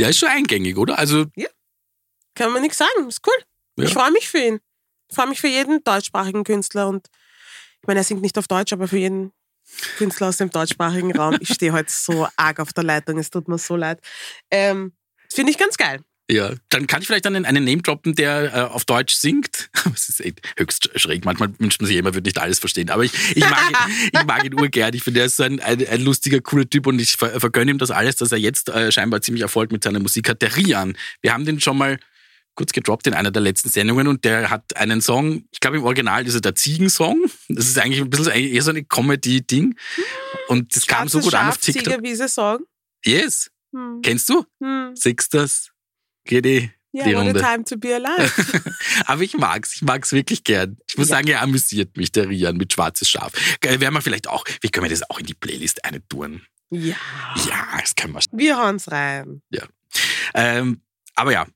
[0.00, 0.98] Ja, ist schon eingängig, oder?
[0.98, 1.26] Also,
[2.34, 3.08] Kann man nichts sagen.
[3.08, 3.44] Ist cool.
[3.76, 3.84] Ja.
[3.84, 4.60] Ich freue mich für ihn.
[5.08, 7.08] Ich freue mich für jeden deutschsprachigen Künstler und
[7.80, 9.32] ich meine, er singt nicht auf Deutsch, aber für jeden
[9.96, 11.36] Künstler aus dem deutschsprachigen Raum.
[11.40, 14.00] Ich stehe heute so arg auf der Leitung, es tut mir so leid.
[14.50, 14.92] Ähm,
[15.28, 16.00] das Finde ich ganz geil.
[16.30, 19.70] Ja, dann kann ich vielleicht einen, einen Name droppen, der äh, auf Deutsch singt.
[19.90, 21.24] Das ist echt höchst schräg.
[21.24, 22.90] Manchmal wünscht man sich immer, würde nicht alles verstehen.
[22.90, 24.94] Aber ich, ich, mag, ihn, ich mag ihn urgern.
[24.94, 27.72] Ich finde, er ist so ein, ein, ein lustiger, cooler Typ und ich ver vergönne
[27.72, 30.42] ihm das alles, dass er jetzt äh, scheinbar ziemlich Erfolg mit seiner Musik hat.
[30.42, 30.96] Der Rian.
[31.22, 31.98] Wir haben den schon mal
[32.54, 35.84] kurz gedroppt in einer der letzten Sendungen und der hat einen Song, ich glaube im
[35.84, 37.24] Original ist er der Ziegensong.
[37.48, 39.76] Das ist eigentlich ein bisschen eher so eine Comedy-Ding.
[40.48, 41.84] Und das kam so gut an auf Schaf, TikTok.
[41.84, 42.60] Ziegerwiese Song.
[43.04, 43.50] Yes.
[43.74, 44.00] Hm.
[44.02, 44.44] Kennst du?
[44.62, 44.94] Hm.
[44.94, 45.70] Sixters.
[46.24, 46.70] GD.
[46.92, 47.40] Ja, die what a Runde.
[47.40, 48.32] time to be alive.
[49.06, 50.76] Aber ich mag's, ich mag's wirklich gern.
[50.88, 51.16] Ich muss Ja.
[51.16, 53.32] sagen, er amüsiert mich, der Rian mit Schwarzes Schaf.
[53.62, 56.42] Werden wir vielleicht auch, wie können wir das auch in die Playlist eine tun?
[56.70, 56.96] ja.
[57.48, 58.20] Ja, das können wir.
[58.32, 59.40] Wir hauen's rein.
[60.34, 60.80] Ähm,
[61.14, 61.46] aber ja,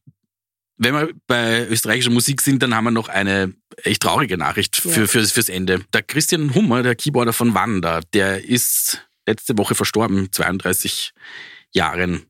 [0.76, 5.00] wenn wir bei österreichischer Musik sind, dann haben wir noch eine echt traurige Nachricht für,
[5.02, 5.06] Ja.
[5.06, 5.84] fürs, fürs Ende.
[5.92, 11.12] Der Christian Hummer, der Keyboarder von Wanda, der ist letzte Woche verstorben, 32
[11.72, 12.26] Jahren.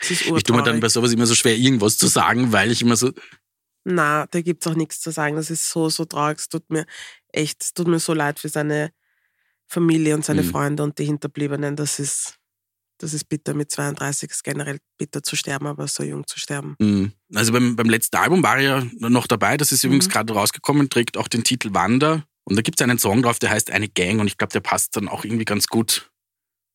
[0.00, 2.96] Ich tue mir dann bei sowas immer so schwer, irgendwas zu sagen, weil ich immer
[2.96, 3.12] so,
[3.84, 5.36] Na, da gibt's auch nichts zu sagen.
[5.36, 6.38] Das ist so, so traurig.
[6.38, 6.86] Es tut mir
[7.32, 8.90] echt, es tut mir so leid für seine
[9.68, 10.50] Familie und seine Mhm.
[10.50, 11.76] Freunde und die Hinterbliebenen.
[11.76, 12.34] Das ist,
[12.98, 13.54] das ist bitter.
[13.54, 16.74] Mit 32 ist generell bitter zu sterben, aber so jung zu sterben.
[16.80, 17.12] Mhm.
[17.34, 20.12] Also beim, beim letzten Album war er ja noch dabei, das ist übrigens Mhm.
[20.12, 22.24] gerade rausgekommen, trägt auch den Titel Wander.
[22.44, 24.60] Und da gibt es einen Song drauf, der heißt Eine Gang und ich glaube, der
[24.60, 26.10] passt dann auch irgendwie ganz gut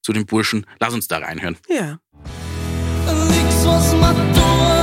[0.03, 0.65] zu den Burschen.
[0.79, 1.57] Lass uns da reinhören.
[1.69, 1.99] Ja.
[3.63, 4.80] Nix, was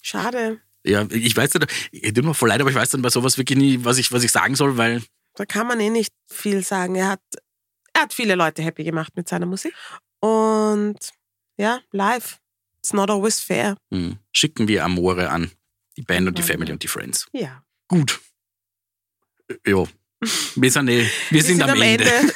[0.00, 0.60] Schade.
[0.86, 3.38] Ja, ich weiß nicht, ich tut mir voll leid, aber ich weiß dann bei sowas
[3.38, 5.02] wirklich nie, was ich, was ich sagen soll, weil
[5.34, 6.94] Da kann man eh nicht viel sagen.
[6.96, 7.20] Er hat,
[7.94, 9.72] er hat viele Leute happy gemacht mit seiner Musik.
[10.20, 10.98] Und
[11.56, 12.38] ja, live.
[12.78, 13.76] It's not always fair.
[13.90, 15.50] hm, schicken wir Amore an.
[15.96, 16.48] Die Band und die Ja.
[16.48, 17.26] Family und die Friends.
[17.32, 17.62] Ja.
[17.88, 18.20] Gut.
[19.66, 19.84] Ja.
[20.56, 22.04] Wir sind, eh, wir sind, am, Ende.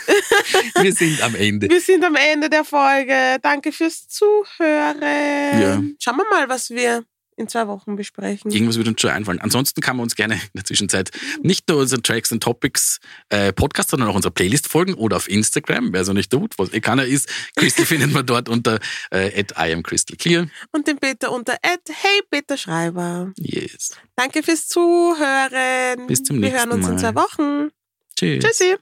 [0.81, 1.69] wir sind am Ende.
[1.69, 3.39] Wir sind am Ende der Folge.
[3.43, 5.01] Danke fürs Zuhören.
[5.03, 5.83] Ja.
[5.99, 7.05] Schauen wir mal, was wir
[7.39, 8.51] in zwei Wochen besprechen.
[8.51, 9.41] Irgendwas wird uns schon einfallen.
[9.41, 11.11] Ansonsten kann man uns gerne in der Zwischenzeit
[11.43, 12.99] nicht nur unseren Tracks and Topics
[13.29, 16.73] äh, Podcast, sondern auch unserer Playlist folgen oder auf Instagram, wer so nicht tut, was
[16.73, 17.29] eh keiner ist.
[17.57, 18.81] Crystal findet man dort unter
[19.11, 20.49] äh, at I am Crystal Clear.
[20.73, 23.33] Und den Peter unter Ed Hey Peter Schreiber.
[23.37, 23.97] Yes.
[24.17, 26.07] Danke fürs Zuhören.
[26.09, 27.15] Bis zum Wir hören uns nächsten in Mal.
[27.15, 27.71] zwei Wochen.
[28.17, 28.45] Tschüss.
[28.45, 28.77] Tschüssi.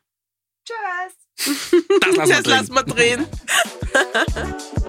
[0.65, 1.26] Tschüss.
[1.37, 2.51] Das lassen wir drin.
[2.51, 3.27] lassen wir drehen.